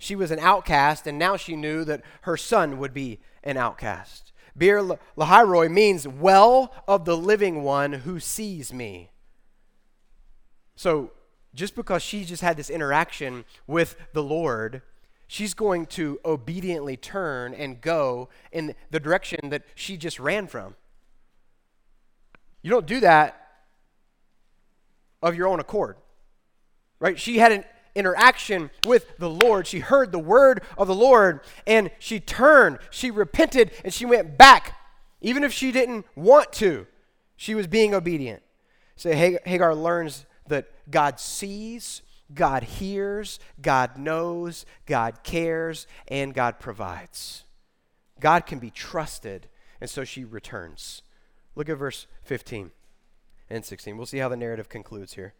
She 0.00 0.16
was 0.16 0.32
an 0.32 0.40
outcast, 0.40 1.06
and 1.06 1.16
now 1.16 1.36
she 1.36 1.54
knew 1.54 1.84
that 1.84 2.02
her 2.22 2.36
son 2.36 2.76
would 2.78 2.92
be 2.92 3.20
an 3.44 3.56
outcast. 3.56 4.32
Beer 4.56 4.82
Lahairoi 5.16 5.70
means 5.70 6.08
well 6.08 6.74
of 6.88 7.04
the 7.04 7.16
living 7.16 7.62
one 7.62 7.92
who 7.92 8.18
sees 8.18 8.72
me. 8.72 9.12
So, 10.74 11.12
just 11.54 11.74
because 11.74 12.02
she 12.02 12.24
just 12.24 12.42
had 12.42 12.56
this 12.56 12.70
interaction 12.70 13.44
with 13.66 13.96
the 14.12 14.22
Lord, 14.22 14.82
she's 15.26 15.54
going 15.54 15.86
to 15.86 16.18
obediently 16.24 16.96
turn 16.96 17.54
and 17.54 17.80
go 17.80 18.28
in 18.50 18.74
the 18.90 19.00
direction 19.00 19.50
that 19.50 19.62
she 19.74 19.96
just 19.96 20.18
ran 20.18 20.46
from. 20.46 20.74
You 22.62 22.70
don't 22.70 22.86
do 22.86 23.00
that 23.00 23.38
of 25.22 25.34
your 25.34 25.48
own 25.48 25.60
accord. 25.60 25.96
Right? 26.98 27.18
She 27.18 27.38
had 27.38 27.52
an 27.52 27.64
interaction 27.94 28.70
with 28.86 29.18
the 29.18 29.28
Lord. 29.28 29.66
She 29.66 29.80
heard 29.80 30.12
the 30.12 30.18
word 30.18 30.62
of 30.78 30.86
the 30.86 30.94
Lord 30.94 31.40
and 31.66 31.90
she 31.98 32.20
turned, 32.20 32.78
she 32.90 33.10
repented, 33.10 33.72
and 33.84 33.92
she 33.92 34.06
went 34.06 34.38
back. 34.38 34.76
Even 35.20 35.44
if 35.44 35.52
she 35.52 35.70
didn't 35.70 36.06
want 36.16 36.52
to, 36.54 36.86
she 37.36 37.54
was 37.54 37.66
being 37.66 37.94
obedient. 37.94 38.42
So 38.96 39.12
Hagar 39.12 39.74
learns 39.74 40.26
that 40.48 40.68
God 40.90 41.20
sees, 41.20 42.02
God 42.34 42.62
hears, 42.62 43.38
God 43.60 43.96
knows, 43.96 44.64
God 44.86 45.22
cares, 45.22 45.86
and 46.08 46.34
God 46.34 46.58
provides. 46.58 47.44
God 48.20 48.46
can 48.46 48.58
be 48.58 48.70
trusted, 48.70 49.48
and 49.80 49.90
so 49.90 50.04
she 50.04 50.24
returns. 50.24 51.02
Look 51.54 51.68
at 51.68 51.76
verse 51.76 52.06
15 52.22 52.70
and 53.50 53.64
16. 53.64 53.96
We'll 53.96 54.06
see 54.06 54.18
how 54.18 54.28
the 54.28 54.36
narrative 54.36 54.68
concludes 54.68 55.14
here. 55.14 55.34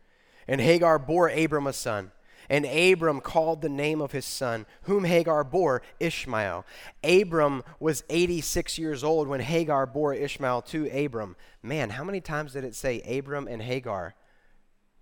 And 0.46 0.60
Hagar 0.60 0.98
bore 0.98 1.28
Abram 1.28 1.66
a 1.66 1.72
son. 1.72 2.12
And 2.50 2.66
Abram 2.66 3.20
called 3.20 3.62
the 3.62 3.68
name 3.68 4.00
of 4.00 4.10
his 4.10 4.24
son, 4.24 4.66
whom 4.82 5.04
Hagar 5.04 5.44
bore, 5.44 5.80
Ishmael. 6.00 6.66
Abram 7.04 7.62
was 7.78 8.02
86 8.10 8.78
years 8.78 9.04
old 9.04 9.28
when 9.28 9.40
Hagar 9.40 9.86
bore 9.86 10.12
Ishmael 10.12 10.62
to 10.62 10.90
Abram. 10.90 11.36
Man, 11.62 11.90
how 11.90 12.02
many 12.02 12.20
times 12.20 12.52
did 12.52 12.64
it 12.64 12.74
say 12.74 13.00
Abram 13.02 13.46
and 13.46 13.62
Hagar? 13.62 14.16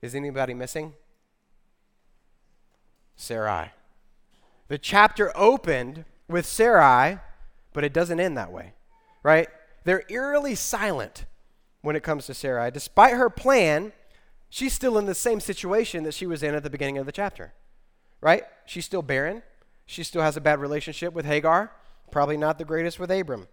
Is 0.02 0.14
anybody 0.14 0.54
missing? 0.54 0.94
Sarai. 3.16 3.72
The 4.68 4.78
chapter 4.78 5.36
opened 5.36 6.04
with 6.28 6.46
Sarai, 6.46 7.18
but 7.72 7.84
it 7.84 7.92
doesn't 7.92 8.20
end 8.20 8.36
that 8.36 8.52
way, 8.52 8.72
right? 9.22 9.48
They're 9.84 10.04
eerily 10.08 10.54
silent 10.54 11.26
when 11.82 11.96
it 11.96 12.02
comes 12.02 12.26
to 12.26 12.34
Sarai. 12.34 12.70
Despite 12.70 13.14
her 13.14 13.28
plan, 13.28 13.92
she's 14.48 14.72
still 14.72 14.96
in 14.96 15.06
the 15.06 15.14
same 15.14 15.40
situation 15.40 16.04
that 16.04 16.14
she 16.14 16.26
was 16.26 16.42
in 16.42 16.54
at 16.54 16.62
the 16.62 16.70
beginning 16.70 16.98
of 16.98 17.06
the 17.06 17.12
chapter, 17.12 17.52
right? 18.20 18.44
She's 18.64 18.84
still 18.84 19.02
barren. 19.02 19.42
She 19.86 20.04
still 20.04 20.22
has 20.22 20.36
a 20.36 20.40
bad 20.40 20.60
relationship 20.60 21.12
with 21.12 21.26
Hagar, 21.26 21.72
probably 22.10 22.36
not 22.36 22.58
the 22.58 22.64
greatest 22.64 23.00
with 23.00 23.10
Abram. 23.10 23.48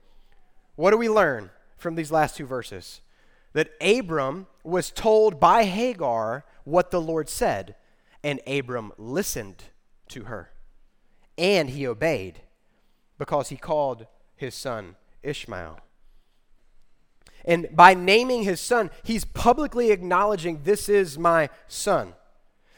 What 0.76 0.92
do 0.92 0.98
we 0.98 1.10
learn 1.10 1.50
from 1.78 1.96
these 1.96 2.12
last 2.12 2.38
two 2.38 2.46
verses? 2.46 3.02
That 3.58 3.72
Abram 3.82 4.46
was 4.64 4.92
told 4.92 5.40
by 5.40 5.64
Hagar 5.64 6.46
what 6.64 6.92
the 6.92 7.02
Lord 7.02 7.28
said, 7.28 7.74
and 8.24 8.40
Abram 8.46 8.94
listened 9.00 9.64
to 10.10 10.26
her. 10.26 10.52
And 11.40 11.72
he 11.72 11.88
obeyed 11.88 12.42
because 13.18 13.50
he 13.50 13.58
called 13.58 14.06
his 14.36 14.54
son 14.54 14.96
Ishmael. 15.24 15.80
And 17.46 17.68
by 17.74 17.96
naming 17.96 18.44
his 18.44 18.62
son, 18.62 18.92
he's 19.02 19.26
publicly 19.26 19.90
acknowledging, 19.90 20.62
This 20.64 20.88
is 20.88 21.18
my 21.18 21.50
son. 21.68 22.14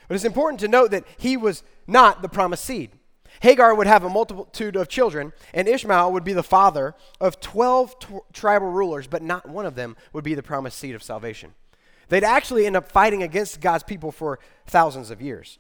But 0.08 0.16
it's 0.16 0.24
important 0.24 0.62
to 0.62 0.70
note 0.70 0.92
that 0.92 1.04
he 1.18 1.36
was 1.36 1.62
not 1.88 2.22
the 2.22 2.30
promised 2.30 2.64
seed. 2.64 2.92
Hagar 3.42 3.74
would 3.74 3.88
have 3.88 4.04
a 4.04 4.10
multitude 4.10 4.76
of 4.76 4.90
children, 4.90 5.34
and 5.54 5.68
Ishmael 5.68 6.12
would 6.12 6.24
be 6.24 6.34
the 6.34 6.44
father 6.44 6.96
of 7.22 7.40
12 7.40 8.00
t- 8.00 8.08
tribal 8.34 8.68
rulers, 8.70 9.08
but 9.08 9.22
not 9.22 9.48
one 9.48 9.66
of 9.66 9.76
them 9.76 9.96
would 10.12 10.24
be 10.24 10.34
the 10.34 10.44
promised 10.44 10.78
seed 10.78 10.96
of 10.96 11.04
salvation. 11.04 11.54
They'd 12.10 12.24
actually 12.24 12.66
end 12.66 12.76
up 12.76 12.92
fighting 12.92 13.24
against 13.24 13.62
God's 13.62 13.84
people 13.84 14.12
for 14.12 14.40
thousands 14.66 15.12
of 15.12 15.22
years. 15.22 15.60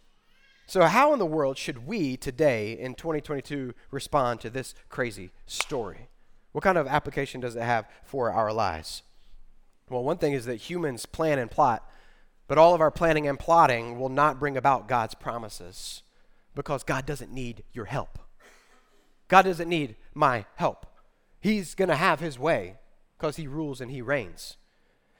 So, 0.67 0.83
how 0.83 1.13
in 1.13 1.19
the 1.19 1.25
world 1.25 1.57
should 1.57 1.87
we 1.87 2.17
today 2.17 2.73
in 2.73 2.95
2022 2.95 3.73
respond 3.91 4.41
to 4.41 4.49
this 4.49 4.75
crazy 4.89 5.31
story? 5.45 6.09
What 6.51 6.63
kind 6.63 6.77
of 6.77 6.87
application 6.87 7.41
does 7.41 7.55
it 7.55 7.63
have 7.63 7.87
for 8.03 8.31
our 8.31 8.51
lives? 8.51 9.03
Well, 9.89 10.03
one 10.03 10.17
thing 10.17 10.33
is 10.33 10.45
that 10.45 10.55
humans 10.55 11.05
plan 11.05 11.39
and 11.39 11.49
plot, 11.49 11.89
but 12.47 12.57
all 12.57 12.75
of 12.75 12.81
our 12.81 12.91
planning 12.91 13.27
and 13.27 13.39
plotting 13.39 13.99
will 13.99 14.09
not 14.09 14.39
bring 14.39 14.57
about 14.57 14.87
God's 14.87 15.15
promises 15.15 16.03
because 16.59 16.83
God 16.83 17.05
doesn't 17.05 17.31
need 17.31 17.63
your 17.71 17.85
help. 17.85 18.19
God 19.29 19.43
doesn't 19.43 19.69
need 19.69 19.95
my 20.13 20.43
help. 20.55 20.85
He's 21.39 21.73
going 21.73 21.87
to 21.87 21.95
have 21.95 22.19
his 22.19 22.37
way 22.37 22.75
because 23.17 23.37
he 23.37 23.47
rules 23.47 23.79
and 23.79 23.89
he 23.89 24.01
reigns. 24.01 24.57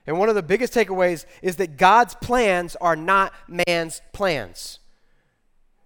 And 0.05 0.19
one 0.19 0.27
of 0.27 0.35
the 0.35 0.43
biggest 0.43 0.73
takeaways 0.73 1.23
is 1.41 1.55
that 1.55 1.77
God's 1.77 2.13
plans 2.15 2.75
are 2.81 2.97
not 2.97 3.31
man's 3.47 4.01
plans. 4.11 4.79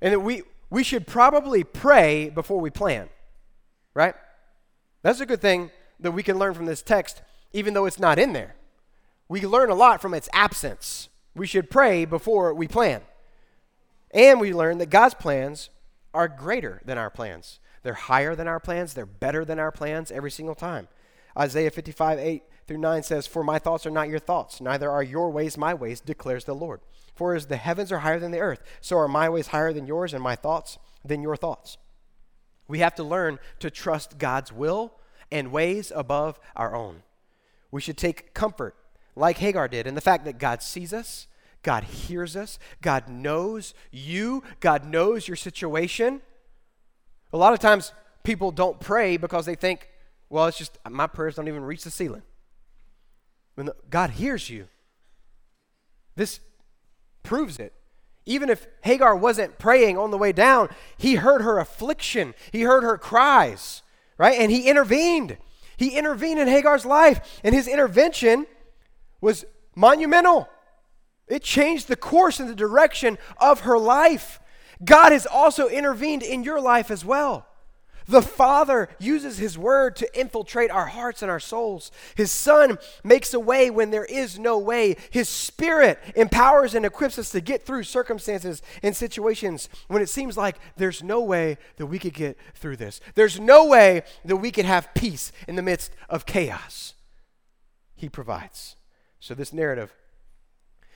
And 0.01 0.13
that 0.13 0.21
we, 0.21 0.41
we 0.71 0.83
should 0.83 1.05
probably 1.05 1.63
pray 1.63 2.31
before 2.31 2.59
we 2.59 2.71
plan, 2.71 3.09
right? 3.93 4.15
That's 5.03 5.19
a 5.19 5.25
good 5.27 5.39
thing 5.39 5.69
that 5.99 6.13
we 6.13 6.23
can 6.23 6.39
learn 6.39 6.55
from 6.55 6.65
this 6.65 6.81
text, 6.81 7.21
even 7.51 7.75
though 7.75 7.85
it's 7.85 7.99
not 7.99 8.17
in 8.17 8.33
there. 8.33 8.55
We 9.29 9.41
learn 9.41 9.69
a 9.69 9.75
lot 9.75 10.01
from 10.01 10.15
its 10.15 10.29
absence. 10.33 11.09
We 11.35 11.45
should 11.45 11.69
pray 11.69 12.05
before 12.05 12.55
we 12.55 12.67
plan. 12.67 13.03
And 14.13 14.39
we 14.39 14.53
learn 14.53 14.77
that 14.77 14.89
God's 14.89 15.15
plans 15.15 15.69
are 16.13 16.27
greater 16.27 16.81
than 16.85 16.97
our 16.97 17.09
plans. 17.09 17.59
They're 17.81 17.93
higher 17.93 18.35
than 18.35 18.47
our 18.47 18.59
plans, 18.59 18.93
they're 18.93 19.05
better 19.05 19.43
than 19.43 19.59
our 19.59 19.71
plans 19.71 20.11
every 20.11 20.31
single 20.31 20.55
time. 20.55 20.87
Isaiah 21.37 21.71
55, 21.71 22.19
8 22.19 22.43
through 22.67 22.77
9 22.77 23.03
says, 23.03 23.27
For 23.27 23.43
my 23.43 23.59
thoughts 23.59 23.85
are 23.85 23.91
not 23.91 24.07
your 24.07 24.19
thoughts, 24.19 24.61
neither 24.61 24.89
are 24.89 25.03
your 25.03 25.31
ways 25.31 25.57
my 25.57 25.73
ways, 25.73 25.99
declares 25.99 26.45
the 26.45 26.55
Lord. 26.55 26.79
For 27.15 27.35
as 27.35 27.47
the 27.47 27.57
heavens 27.57 27.91
are 27.91 27.99
higher 27.99 28.19
than 28.19 28.31
the 28.31 28.39
earth, 28.39 28.63
so 28.81 28.97
are 28.97 29.07
my 29.07 29.29
ways 29.29 29.47
higher 29.47 29.73
than 29.73 29.87
yours, 29.87 30.13
and 30.13 30.23
my 30.23 30.35
thoughts 30.35 30.77
than 31.03 31.21
your 31.21 31.35
thoughts. 31.35 31.77
We 32.67 32.79
have 32.79 32.95
to 32.95 33.03
learn 33.03 33.39
to 33.59 33.69
trust 33.69 34.17
God's 34.17 34.53
will 34.53 34.93
and 35.31 35.51
ways 35.51 35.91
above 35.93 36.39
our 36.55 36.75
own. 36.75 37.03
We 37.71 37.81
should 37.81 37.97
take 37.97 38.33
comfort, 38.33 38.75
like 39.15 39.39
Hagar 39.39 39.67
did, 39.67 39.87
in 39.87 39.95
the 39.95 40.01
fact 40.01 40.25
that 40.25 40.37
God 40.37 40.61
sees 40.61 40.93
us, 40.93 41.27
God 41.63 41.85
hears 41.85 42.35
us, 42.35 42.59
God 42.81 43.09
knows 43.09 43.73
you, 43.91 44.43
God 44.59 44.85
knows 44.85 45.27
your 45.27 45.37
situation. 45.37 46.21
A 47.31 47.37
lot 47.37 47.53
of 47.53 47.59
times 47.59 47.93
people 48.23 48.51
don't 48.51 48.79
pray 48.79 49.17
because 49.17 49.45
they 49.45 49.55
think, 49.55 49.89
well, 50.29 50.45
it's 50.47 50.57
just 50.57 50.77
my 50.89 51.07
prayers 51.07 51.35
don't 51.35 51.47
even 51.47 51.63
reach 51.63 51.83
the 51.83 51.91
ceiling. 51.91 52.21
When 53.55 53.67
the, 53.67 53.75
God 53.89 54.11
hears 54.11 54.49
you, 54.49 54.67
this 56.15 56.39
proves 57.23 57.59
it. 57.59 57.73
Even 58.25 58.49
if 58.49 58.67
Hagar 58.81 59.15
wasn't 59.15 59.57
praying 59.57 59.97
on 59.97 60.11
the 60.11 60.17
way 60.17 60.31
down, 60.31 60.69
he 60.97 61.15
heard 61.15 61.41
her 61.41 61.59
affliction, 61.59 62.33
he 62.51 62.61
heard 62.61 62.83
her 62.83 62.97
cries, 62.97 63.81
right? 64.17 64.39
And 64.39 64.51
he 64.51 64.67
intervened. 64.67 65.37
He 65.77 65.97
intervened 65.97 66.39
in 66.39 66.47
Hagar's 66.47 66.85
life, 66.85 67.41
and 67.43 67.53
his 67.53 67.67
intervention 67.67 68.47
was 69.21 69.45
monumental. 69.75 70.47
It 71.27 71.43
changed 71.43 71.87
the 71.87 71.95
course 71.95 72.39
and 72.39 72.49
the 72.49 72.55
direction 72.55 73.17
of 73.37 73.61
her 73.61 73.77
life. 73.77 74.39
God 74.83 75.11
has 75.11 75.25
also 75.25 75.67
intervened 75.67 76.23
in 76.23 76.43
your 76.43 76.59
life 76.59 76.91
as 76.91 77.05
well. 77.05 77.47
The 78.07 78.21
Father 78.21 78.89
uses 78.99 79.37
His 79.37 79.57
Word 79.57 79.95
to 79.97 80.19
infiltrate 80.19 80.71
our 80.71 80.87
hearts 80.87 81.21
and 81.21 81.31
our 81.31 81.39
souls. 81.39 81.91
His 82.15 82.31
Son 82.31 82.77
makes 83.03 83.33
a 83.33 83.39
way 83.39 83.69
when 83.69 83.91
there 83.91 84.05
is 84.05 84.37
no 84.37 84.57
way. 84.57 84.97
His 85.09 85.29
Spirit 85.29 85.99
empowers 86.15 86.75
and 86.75 86.85
equips 86.85 87.17
us 87.17 87.29
to 87.31 87.41
get 87.41 87.65
through 87.65 87.83
circumstances 87.83 88.61
and 88.81 88.95
situations 88.95 89.69
when 89.87 90.01
it 90.01 90.09
seems 90.09 90.37
like 90.37 90.57
there's 90.75 91.01
no 91.01 91.21
way 91.21 91.57
that 91.77 91.85
we 91.85 91.99
could 91.99 92.13
get 92.13 92.37
through 92.55 92.77
this. 92.77 92.99
There's 93.15 93.39
no 93.39 93.65
way 93.65 94.03
that 94.25 94.37
we 94.37 94.51
could 94.51 94.65
have 94.65 94.93
peace 94.93 95.31
in 95.47 95.55
the 95.55 95.61
midst 95.61 95.93
of 96.09 96.25
chaos. 96.25 96.95
He 97.95 98.09
provides. 98.09 98.75
So, 99.19 99.33
this 99.33 99.53
narrative. 99.53 99.93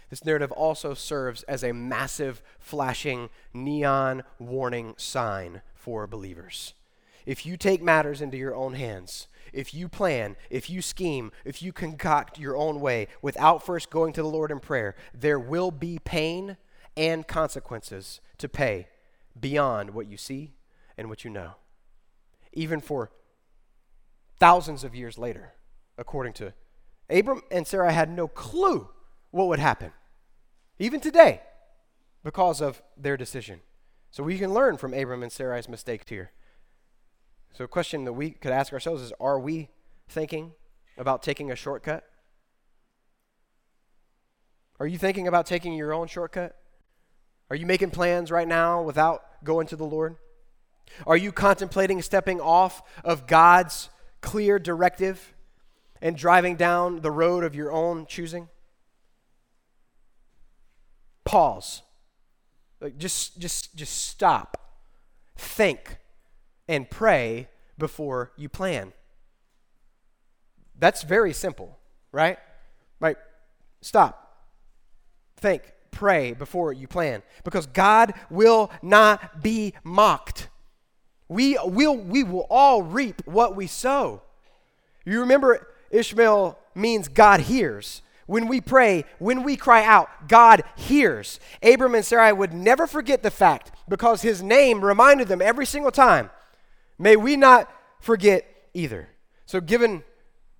This 0.10 0.24
narrative 0.24 0.52
also 0.52 0.93
serves 0.93 1.43
as 1.43 1.63
a 1.63 1.74
massive 1.74 2.41
flashing 2.60 3.30
neon 3.54 4.24
warning 4.39 4.96
sign 4.98 5.62
for 5.76 6.08
believers. 6.08 6.74
If 7.26 7.46
you 7.46 7.58
take 7.58 7.82
matters 7.82 8.22
into 8.22 8.38
your 8.38 8.56
own 8.56 8.74
hands, 8.74 9.28
if 9.52 9.74
you 9.74 9.89
plan, 9.89 10.38
if 10.50 10.70
you 10.70 10.82
scheme, 10.82 11.32
if 11.43 11.62
you 11.62 11.74
concoct 11.74 12.39
your 12.39 12.56
own 12.56 12.80
way 12.80 13.08
without 13.22 13.65
first 13.65 13.89
going 13.89 14.13
to 14.13 14.22
the 14.22 14.30
Lord 14.30 14.50
in 14.50 14.60
prayer, 14.60 14.96
there 15.13 15.39
will 15.39 15.72
be 15.72 16.00
pain 16.00 16.56
and 16.96 17.28
consequences 17.28 18.22
to 18.38 18.48
pay 18.48 18.88
beyond 19.39 19.91
what 19.91 20.08
you 20.08 20.15
see 20.17 20.54
and 20.98 21.10
what 21.10 21.26
you 21.26 21.30
know. 21.30 21.56
Even 22.54 22.80
for 22.80 23.12
thousands 24.39 24.84
of 24.84 24.96
years 24.96 25.17
later, 25.17 25.54
according 25.98 26.34
to 26.34 26.54
Abram 27.10 27.41
and 27.52 27.67
Sarai 27.67 27.93
had 27.93 28.10
no 28.10 28.28
clue 28.28 28.89
what 29.38 29.47
would 29.47 29.60
happen, 29.60 29.93
even 30.80 31.00
today, 31.00 31.41
because 32.23 32.60
of 32.60 32.82
their 32.97 33.15
decision. 33.15 33.62
So 34.12 34.23
we 34.23 34.38
can 34.39 34.54
learn 34.54 34.78
from 34.78 34.93
Abram 34.93 35.21
and 35.21 35.32
Sarai's 35.32 35.69
mistakes 35.69 36.10
here. 36.10 36.32
So, 37.54 37.63
a 37.63 37.67
question 37.67 38.04
that 38.06 38.13
we 38.13 38.32
could 38.32 38.52
ask 38.52 38.73
ourselves 38.73 39.02
is 39.02 39.13
Are 39.19 39.39
we 39.39 39.69
thinking 40.10 40.54
about 40.97 41.23
taking 41.23 41.52
a 41.52 41.56
shortcut? 41.56 42.04
Are 44.80 44.88
you 44.88 44.97
thinking 44.97 45.28
about 45.28 45.45
taking 45.45 45.73
your 45.73 45.93
own 45.93 46.08
shortcut? 46.08 46.56
Are 47.50 47.56
you 47.56 47.65
making 47.65 47.91
plans 47.91 48.30
right 48.30 48.47
now 48.47 48.82
without 48.82 49.43
going 49.43 49.67
to 49.67 49.76
the 49.76 49.86
Lord? 49.86 50.17
Are 51.06 51.17
you 51.17 51.32
contemplating 51.32 52.02
stepping 52.02 52.39
off 52.39 52.82
of 53.04 53.28
God's 53.28 53.89
clear 54.21 54.60
directive 54.60 55.34
and 56.02 56.15
driving 56.15 56.56
down 56.56 57.02
the 57.02 57.12
road 57.12 57.43
of 57.43 57.56
your 57.56 57.71
own 57.71 58.06
choosing? 58.06 58.50
Pause. 61.28 61.82
Like 62.82 62.98
just 62.98 63.40
just 63.40 63.76
just 63.76 64.08
stop. 64.08 64.58
Think 65.36 65.98
and 66.68 66.90
pray 66.90 67.50
before 67.78 68.32
you 68.38 68.50
plan. 68.50 68.94
That's 70.80 71.04
very 71.04 71.34
simple, 71.34 71.78
right? 72.12 72.38
Right? 73.00 73.18
Stop. 73.82 74.46
Think. 75.38 75.74
Pray 75.92 76.34
before 76.34 76.74
you 76.74 76.88
plan. 76.88 77.24
Because 77.44 77.66
God 77.66 78.13
will 78.30 78.70
not 78.84 79.42
be 79.42 79.74
mocked. 79.84 80.48
We 81.28 81.58
will, 81.63 81.98
we 81.98 82.24
will 82.24 82.46
all 82.50 82.84
reap 82.84 83.22
what 83.26 83.56
we 83.56 83.66
sow. 83.68 84.22
You 85.06 85.22
remember 85.22 85.68
Ishmael 85.90 86.58
means 86.76 87.08
God 87.08 87.42
hears. 87.42 88.02
When 88.28 88.48
we 88.48 88.62
pray, 88.62 89.06
when 89.20 89.44
we 89.44 89.58
cry 89.58 89.84
out, 89.84 90.28
God 90.28 90.63
hears. 90.76 91.40
Abram 91.63 91.96
and 91.96 92.06
Sarai 92.06 92.32
would 92.32 92.54
never 92.54 92.86
forget 92.86 93.24
the 93.24 93.32
fact 93.32 93.72
because 93.90 94.22
his 94.22 94.44
name 94.44 94.86
reminded 94.86 95.28
them 95.28 95.42
every 95.42 95.66
single 95.66 95.92
time 95.92 96.30
May 96.98 97.16
we 97.16 97.36
not 97.36 97.72
forget 98.00 98.46
either. 98.74 99.10
So, 99.46 99.62
given 99.62 100.04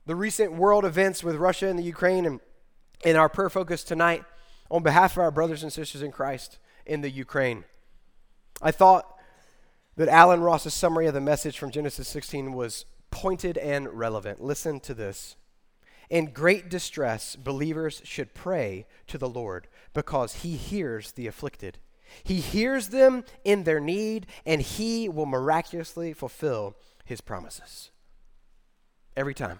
the 0.06 0.16
recent 0.16 0.54
world 0.54 0.86
events 0.86 1.24
with 1.24 1.36
Russia 1.36 1.68
and 1.68 1.78
the 1.78 1.84
Ukraine 1.84 2.26
and, 2.26 2.40
and 3.04 3.18
our 3.18 3.30
prayer 3.30 3.50
focus 3.50 3.84
tonight, 3.84 4.24
on 4.70 4.84
behalf 4.84 5.14
of 5.14 5.20
our 5.20 5.32
brothers 5.32 5.64
and 5.64 5.72
sisters 5.72 6.02
in 6.02 6.12
Christ 6.12 6.60
in 6.86 7.02
the 7.02 7.10
Ukraine, 7.10 7.64
I 8.62 8.72
thought 8.72 9.18
that 9.96 10.10
Allen 10.10 10.42
Ross's 10.42 10.74
summary 10.74 11.08
of 11.08 11.14
the 11.14 11.22
message 11.22 11.58
from 11.58 11.72
Genesis 11.72 12.08
16 12.08 12.54
was 12.54 12.86
pointed 13.10 13.58
and 13.58 13.88
relevant. 13.88 14.42
Listen 14.42 14.80
to 14.82 14.94
this. 14.94 15.36
In 16.10 16.32
great 16.32 16.70
distress, 16.70 17.36
believers 17.36 18.02
should 18.06 18.34
pray 18.34 18.86
to 19.08 19.18
the 19.18 19.30
Lord 19.30 19.68
because 19.94 20.36
he 20.36 20.56
hears 20.56 21.12
the 21.12 21.28
afflicted. 21.28 21.80
He 22.24 22.40
hears 22.40 22.90
them 22.90 23.24
in 23.44 23.64
their 23.64 23.80
need, 23.80 24.28
and 24.46 24.62
He 24.62 25.10
will 25.10 25.26
miraculously 25.26 26.14
fulfill 26.14 26.76
His 27.06 27.22
promises. 27.22 27.92
Every 29.16 29.34
time. 29.34 29.60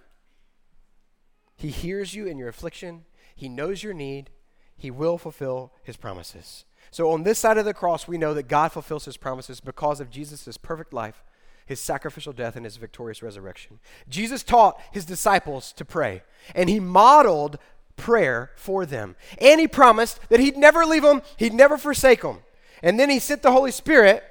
He 1.56 1.70
hears 1.70 2.14
you 2.14 2.28
in 2.28 2.38
your 2.38 2.50
affliction, 2.50 3.06
He 3.36 3.50
knows 3.50 3.84
your 3.84 3.94
need, 3.94 4.30
He 4.76 4.92
will 4.92 5.18
fulfill 5.18 5.74
His 5.84 5.98
promises. 5.98 6.66
So, 6.92 7.12
on 7.12 7.24
this 7.24 7.40
side 7.40 7.58
of 7.58 7.66
the 7.66 7.74
cross, 7.74 8.08
we 8.08 8.18
know 8.18 8.34
that 8.34 8.48
God 8.48 8.72
fulfills 8.72 9.06
His 9.06 9.18
promises 9.18 9.60
because 9.60 10.00
of 10.00 10.10
Jesus' 10.10 10.58
perfect 10.58 10.94
life, 10.94 11.24
His 11.68 11.80
sacrificial 11.80 12.34
death, 12.34 12.56
and 12.56 12.66
His 12.66 12.78
victorious 12.78 13.22
resurrection. 13.22 13.80
Jesus 14.10 14.42
taught 14.42 14.82
His 14.92 15.06
disciples 15.06 15.72
to 15.74 15.86
pray, 15.86 16.24
and 16.56 16.70
He 16.70 16.80
modeled 16.80 17.60
prayer 17.98 18.52
for 18.56 18.86
them. 18.86 19.16
And 19.42 19.60
he 19.60 19.68
promised 19.68 20.20
that 20.30 20.40
he'd 20.40 20.56
never 20.56 20.86
leave 20.86 21.02
them, 21.02 21.22
he'd 21.36 21.54
never 21.54 21.78
forsake 21.78 22.22
them. 22.22 22.40
And 22.82 22.98
then 23.00 23.10
he 23.10 23.20
sent 23.20 23.42
the 23.42 23.52
Holy 23.52 23.72
Spirit 23.72 24.24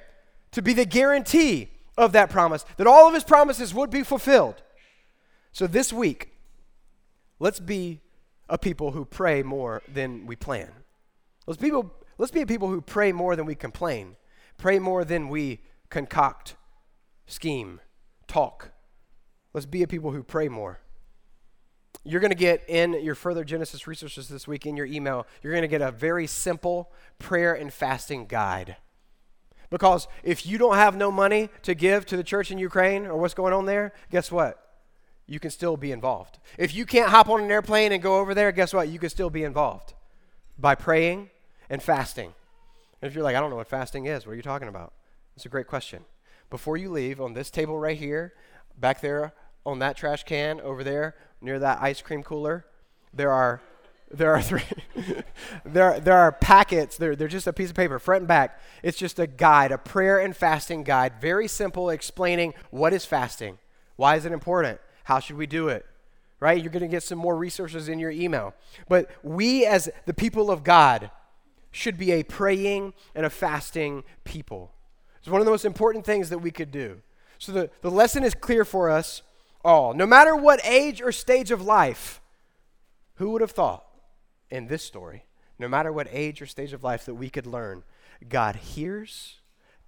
to 0.53 0.61
be 0.61 0.73
the 0.73 0.85
guarantee 0.85 1.69
of 1.97 2.13
that 2.13 2.29
promise, 2.29 2.65
that 2.77 2.87
all 2.87 3.07
of 3.07 3.13
his 3.13 3.23
promises 3.23 3.73
would 3.73 3.89
be 3.89 4.03
fulfilled. 4.03 4.63
So 5.51 5.67
this 5.67 5.91
week, 5.91 6.29
let's 7.39 7.59
be 7.59 7.99
a 8.49 8.57
people 8.57 8.91
who 8.91 9.03
pray 9.03 9.43
more 9.43 9.83
than 9.91 10.25
we 10.25 10.35
plan. 10.35 10.71
Let's, 11.45 11.59
people, 11.59 11.93
let's 12.17 12.31
be 12.31 12.41
a 12.41 12.47
people 12.47 12.69
who 12.69 12.81
pray 12.81 13.11
more 13.11 13.35
than 13.35 13.45
we 13.45 13.55
complain, 13.55 14.15
pray 14.57 14.79
more 14.79 15.03
than 15.03 15.27
we 15.27 15.59
concoct, 15.89 16.55
scheme, 17.27 17.81
talk. 18.27 18.71
Let's 19.53 19.65
be 19.65 19.83
a 19.83 19.87
people 19.87 20.11
who 20.11 20.23
pray 20.23 20.49
more. 20.49 20.79
You're 22.03 22.21
going 22.21 22.31
to 22.31 22.35
get 22.35 22.63
in 22.67 22.93
your 23.03 23.15
further 23.15 23.43
Genesis 23.43 23.85
resources 23.85 24.29
this 24.29 24.47
week 24.47 24.65
in 24.65 24.77
your 24.77 24.85
email, 24.85 25.27
you're 25.41 25.53
going 25.53 25.61
to 25.61 25.67
get 25.67 25.81
a 25.81 25.91
very 25.91 26.25
simple 26.25 26.91
prayer 27.19 27.53
and 27.53 27.71
fasting 27.71 28.25
guide. 28.27 28.77
Because 29.69 30.07
if 30.23 30.45
you 30.45 30.57
don't 30.57 30.75
have 30.75 30.95
no 30.95 31.11
money 31.11 31.49
to 31.63 31.75
give 31.75 32.05
to 32.05 32.15
the 32.15 32.23
church 32.23 32.51
in 32.51 32.57
Ukraine 32.57 33.05
or 33.05 33.17
what's 33.17 33.33
going 33.33 33.53
on 33.53 33.65
there, 33.65 33.93
guess 34.09 34.31
what? 34.31 34.63
You 35.25 35.39
can 35.41 35.51
still 35.51 35.75
be 35.75 35.91
involved. 35.91 36.39
If 36.57 36.73
you 36.73 36.85
can't 36.85 37.09
hop 37.09 37.27
on 37.27 37.41
an 37.41 37.51
airplane 37.51 37.91
and 37.91 38.01
go 38.01 38.19
over 38.19 38.33
there, 38.33 38.53
guess 38.53 38.73
what? 38.73 38.87
You 38.87 38.97
can 38.99 39.09
still 39.09 39.29
be 39.29 39.43
involved 39.43 39.93
by 40.57 40.75
praying 40.75 41.29
and 41.69 41.83
fasting. 41.83 42.33
And 43.01 43.09
if 43.09 43.15
you're 43.15 43.25
like, 43.25 43.35
I 43.35 43.41
don't 43.41 43.49
know 43.49 43.57
what 43.57 43.67
fasting 43.67 44.05
is, 44.05 44.25
what 44.25 44.33
are 44.33 44.37
you 44.37 44.41
talking 44.41 44.69
about? 44.69 44.93
It's 45.35 45.45
a 45.45 45.49
great 45.49 45.67
question. 45.67 46.05
Before 46.49 46.77
you 46.77 46.89
leave, 46.89 47.19
on 47.19 47.33
this 47.33 47.49
table 47.49 47.77
right 47.77 47.97
here, 47.97 48.33
back 48.77 49.01
there 49.01 49.33
on 49.65 49.79
that 49.79 49.97
trash 49.97 50.23
can 50.23 50.61
over 50.61 50.83
there 50.83 51.15
near 51.41 51.59
that 51.59 51.81
ice 51.81 52.01
cream 52.01 52.23
cooler, 52.23 52.65
there 53.13 53.31
are 53.31 53.61
there 54.09 54.33
are 54.33 54.41
three 54.41 54.63
there, 55.65 55.99
there 55.99 56.17
are 56.17 56.31
packets. 56.31 56.95
They're, 56.95 57.15
they're 57.15 57.27
just 57.27 57.47
a 57.47 57.51
piece 57.51 57.71
of 57.71 57.75
paper 57.75 57.99
front 57.99 58.21
and 58.21 58.27
back. 58.27 58.59
It's 58.81 58.97
just 58.97 59.19
a 59.19 59.27
guide 59.27 59.73
a 59.73 59.77
prayer 59.77 60.19
and 60.19 60.35
fasting 60.35 60.83
guide. 60.83 61.19
Very 61.19 61.47
simple 61.47 61.89
explaining 61.89 62.53
what 62.69 62.93
is 62.93 63.03
fasting. 63.03 63.57
Why 63.97 64.15
is 64.15 64.25
it 64.25 64.31
important? 64.31 64.79
How 65.03 65.19
should 65.19 65.35
we 65.35 65.47
do 65.47 65.67
it? 65.67 65.85
Right? 66.39 66.61
You're 66.61 66.71
going 66.71 66.83
to 66.83 66.87
get 66.87 67.03
some 67.03 67.17
more 67.17 67.35
resources 67.35 67.89
in 67.89 67.99
your 67.99 68.11
email. 68.11 68.53
But 68.87 69.09
we 69.23 69.65
as 69.65 69.89
the 70.05 70.13
people 70.13 70.51
of 70.51 70.63
god 70.63 71.11
should 71.71 71.97
be 71.97 72.11
a 72.11 72.23
praying 72.23 72.93
and 73.13 73.25
a 73.25 73.29
fasting 73.29 74.03
people 74.23 74.71
it's 75.27 75.31
one 75.31 75.41
of 75.41 75.45
the 75.45 75.51
most 75.51 75.65
important 75.65 76.05
things 76.05 76.29
that 76.29 76.37
we 76.39 76.51
could 76.51 76.71
do 76.71 77.01
so 77.37 77.51
the, 77.51 77.69
the 77.81 77.91
lesson 77.91 78.23
is 78.23 78.33
clear 78.33 78.65
for 78.65 78.89
us 78.89 79.21
all. 79.63 79.93
No 79.93 80.05
matter 80.05 80.35
what 80.35 80.59
age 80.63 81.01
or 81.01 81.11
stage 81.11 81.51
of 81.51 81.61
life, 81.61 82.21
who 83.15 83.31
would 83.31 83.41
have 83.41 83.51
thought 83.51 83.85
in 84.49 84.67
this 84.67 84.83
story, 84.83 85.25
no 85.59 85.67
matter 85.67 85.91
what 85.91 86.07
age 86.11 86.41
or 86.41 86.45
stage 86.45 86.73
of 86.73 86.83
life, 86.83 87.05
that 87.05 87.15
we 87.15 87.29
could 87.29 87.45
learn 87.45 87.83
God 88.27 88.55
hears, 88.55 89.39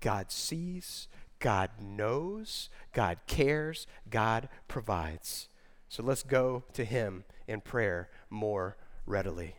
God 0.01 0.31
sees, 0.31 1.07
God 1.39 1.69
knows, 1.81 2.69
God 2.93 3.17
cares, 3.25 3.87
God 4.09 4.49
provides. 4.67 5.47
So 5.87 6.03
let's 6.03 6.23
go 6.23 6.63
to 6.73 6.83
Him 6.83 7.23
in 7.47 7.61
prayer 7.61 8.09
more 8.29 8.77
readily. 9.05 9.55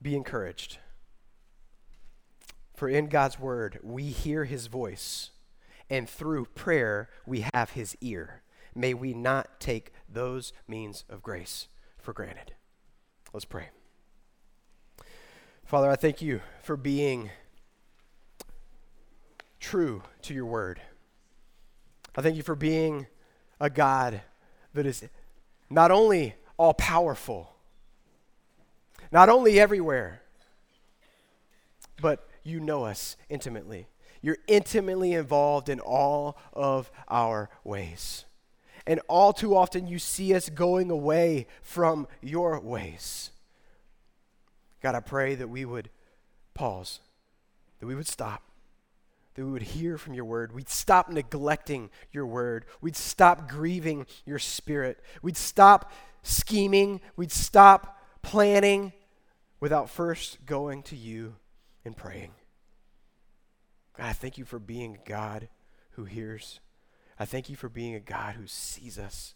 Be 0.00 0.16
encouraged. 0.16 0.78
For 2.78 2.88
in 2.88 3.08
God's 3.08 3.40
Word, 3.40 3.80
we 3.82 4.04
hear 4.04 4.44
His 4.44 4.68
voice, 4.68 5.30
and 5.90 6.08
through 6.08 6.44
prayer, 6.54 7.08
we 7.26 7.44
have 7.52 7.70
His 7.70 7.96
ear. 8.00 8.42
May 8.72 8.94
we 8.94 9.12
not 9.12 9.58
take 9.58 9.92
those 10.08 10.52
means 10.68 11.02
of 11.10 11.20
grace 11.20 11.66
for 11.98 12.12
granted. 12.12 12.52
Let's 13.32 13.44
pray. 13.44 13.70
Father, 15.64 15.90
I 15.90 15.96
thank 15.96 16.22
you 16.22 16.40
for 16.62 16.76
being 16.76 17.30
true 19.58 20.04
to 20.22 20.32
your 20.32 20.46
word. 20.46 20.80
I 22.14 22.22
thank 22.22 22.36
you 22.36 22.44
for 22.44 22.54
being 22.54 23.08
a 23.58 23.70
God 23.70 24.20
that 24.74 24.86
is 24.86 25.02
not 25.68 25.90
only 25.90 26.36
all 26.56 26.74
powerful, 26.74 27.56
not 29.10 29.28
only 29.28 29.58
everywhere, 29.58 30.22
but 32.00 32.27
you 32.48 32.60
know 32.60 32.84
us 32.84 33.16
intimately. 33.28 33.86
You're 34.22 34.38
intimately 34.46 35.12
involved 35.12 35.68
in 35.68 35.80
all 35.80 36.36
of 36.52 36.90
our 37.08 37.50
ways. 37.64 38.24
And 38.86 39.00
all 39.06 39.32
too 39.32 39.54
often, 39.54 39.86
you 39.86 39.98
see 39.98 40.34
us 40.34 40.48
going 40.48 40.90
away 40.90 41.46
from 41.62 42.08
your 42.22 42.58
ways. 42.58 43.30
God, 44.82 44.94
I 44.94 45.00
pray 45.00 45.34
that 45.34 45.48
we 45.48 45.64
would 45.64 45.90
pause, 46.54 47.00
that 47.80 47.86
we 47.86 47.94
would 47.94 48.06
stop, 48.06 48.42
that 49.34 49.44
we 49.44 49.52
would 49.52 49.62
hear 49.62 49.98
from 49.98 50.14
your 50.14 50.24
word. 50.24 50.54
We'd 50.54 50.68
stop 50.68 51.10
neglecting 51.10 51.90
your 52.12 52.26
word. 52.26 52.64
We'd 52.80 52.96
stop 52.96 53.48
grieving 53.48 54.06
your 54.24 54.38
spirit. 54.38 54.98
We'd 55.22 55.36
stop 55.36 55.92
scheming. 56.22 57.00
We'd 57.14 57.30
stop 57.30 58.00
planning 58.22 58.92
without 59.60 59.90
first 59.90 60.44
going 60.46 60.82
to 60.84 60.96
you 60.96 61.36
and 61.88 61.96
praying. 61.96 62.30
God, 63.96 64.06
I 64.06 64.12
thank 64.12 64.38
you 64.38 64.44
for 64.44 64.60
being 64.60 64.94
a 64.94 65.08
God 65.08 65.48
who 65.92 66.04
hears. 66.04 66.60
I 67.18 67.24
thank 67.24 67.50
you 67.50 67.56
for 67.56 67.68
being 67.68 67.96
a 67.96 68.00
God 68.00 68.34
who 68.34 68.46
sees 68.46 68.98
us. 68.98 69.34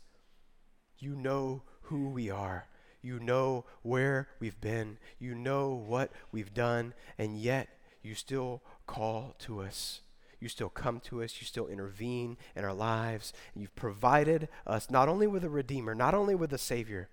You 0.99 1.17
know 1.17 1.63
who 1.85 2.11
we 2.11 2.31
are. 2.31 2.69
You 3.01 3.19
know 3.19 3.65
where 3.83 4.29
we've 4.39 4.61
been. 4.61 4.99
You 5.19 5.35
know 5.35 5.71
what 5.71 6.13
we've 6.31 6.55
done. 6.55 6.95
And 7.19 7.37
yet, 7.37 7.69
you 8.03 8.15
still 8.15 8.63
call 8.87 9.35
to 9.41 9.61
us. 9.61 10.03
You 10.39 10.49
still 10.49 10.69
come 10.69 11.01
to 11.01 11.23
us. 11.23 11.41
You 11.41 11.47
still 11.47 11.67
intervene 11.67 12.37
in 12.55 12.65
our 12.65 12.75
lives. 12.75 13.33
You've 13.57 13.75
provided 13.75 14.49
us 14.67 14.91
not 14.91 15.09
only 15.09 15.27
with 15.27 15.43
a 15.43 15.51
Redeemer, 15.51 15.95
not 15.95 16.15
only 16.15 16.35
with 16.35 16.53
a 16.53 16.59
Savior, 16.59 17.09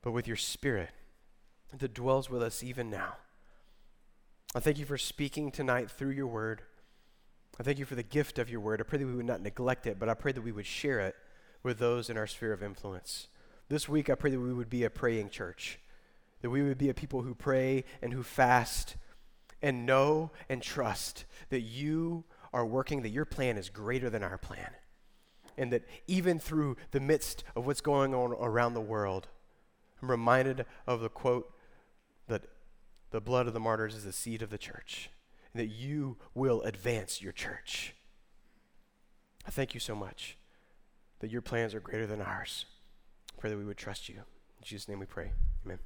but 0.00 0.12
with 0.12 0.26
your 0.26 0.36
Spirit 0.36 0.90
that 1.78 1.94
dwells 1.94 2.28
with 2.28 2.42
us 2.42 2.62
even 2.62 2.90
now. 2.90 3.16
I 4.54 4.60
thank 4.60 4.78
you 4.78 4.84
for 4.84 4.98
speaking 4.98 5.50
tonight 5.50 5.90
through 5.90 6.10
your 6.10 6.26
word. 6.26 6.62
I 7.58 7.62
thank 7.62 7.78
you 7.78 7.84
for 7.84 7.94
the 7.94 8.02
gift 8.02 8.38
of 8.38 8.50
your 8.50 8.60
word. 8.60 8.80
I 8.80 8.84
pray 8.84 8.98
that 8.98 9.06
we 9.06 9.14
would 9.14 9.26
not 9.26 9.42
neglect 9.42 9.86
it, 9.86 9.98
but 9.98 10.08
I 10.08 10.14
pray 10.14 10.32
that 10.32 10.42
we 10.42 10.52
would 10.52 10.66
share 10.66 11.00
it 11.00 11.14
with 11.62 11.78
those 11.78 12.10
in 12.10 12.16
our 12.16 12.26
sphere 12.26 12.52
of 12.52 12.62
influence. 12.62 13.28
This 13.68 13.88
week, 13.88 14.10
I 14.10 14.14
pray 14.14 14.30
that 14.30 14.40
we 14.40 14.52
would 14.52 14.68
be 14.68 14.84
a 14.84 14.90
praying 14.90 15.30
church, 15.30 15.78
that 16.42 16.50
we 16.50 16.62
would 16.62 16.78
be 16.78 16.90
a 16.90 16.94
people 16.94 17.22
who 17.22 17.34
pray 17.34 17.84
and 18.02 18.12
who 18.12 18.22
fast 18.22 18.96
and 19.62 19.86
know 19.86 20.32
and 20.48 20.60
trust 20.60 21.24
that 21.48 21.60
you 21.60 22.24
are 22.52 22.66
working, 22.66 23.02
that 23.02 23.10
your 23.10 23.24
plan 23.24 23.56
is 23.56 23.70
greater 23.70 24.10
than 24.10 24.22
our 24.22 24.36
plan. 24.36 24.70
And 25.56 25.72
that 25.72 25.86
even 26.06 26.38
through 26.38 26.76
the 26.90 27.00
midst 27.00 27.44
of 27.54 27.66
what's 27.66 27.80
going 27.80 28.14
on 28.14 28.32
around 28.32 28.74
the 28.74 28.80
world, 28.80 29.28
I'm 30.02 30.10
reminded 30.10 30.66
of 30.86 31.00
the 31.00 31.08
quote 31.08 31.52
the 33.12 33.20
blood 33.20 33.46
of 33.46 33.52
the 33.52 33.60
martyrs 33.60 33.94
is 33.94 34.04
the 34.04 34.12
seed 34.12 34.42
of 34.42 34.50
the 34.50 34.58
church, 34.58 35.10
and 35.52 35.62
that 35.62 35.72
you 35.72 36.16
will 36.34 36.62
advance 36.62 37.22
your 37.22 37.32
church. 37.32 37.94
I 39.46 39.50
thank 39.50 39.74
you 39.74 39.80
so 39.80 39.94
much 39.94 40.36
that 41.20 41.30
your 41.30 41.42
plans 41.42 41.74
are 41.74 41.80
greater 41.80 42.06
than 42.06 42.20
ours. 42.20 42.64
I 43.36 43.40
pray 43.40 43.50
that 43.50 43.58
we 43.58 43.64
would 43.64 43.76
trust 43.76 44.08
you. 44.08 44.16
In 44.16 44.64
Jesus' 44.64 44.88
name 44.88 44.98
we 44.98 45.06
pray. 45.06 45.32
Amen. 45.64 45.78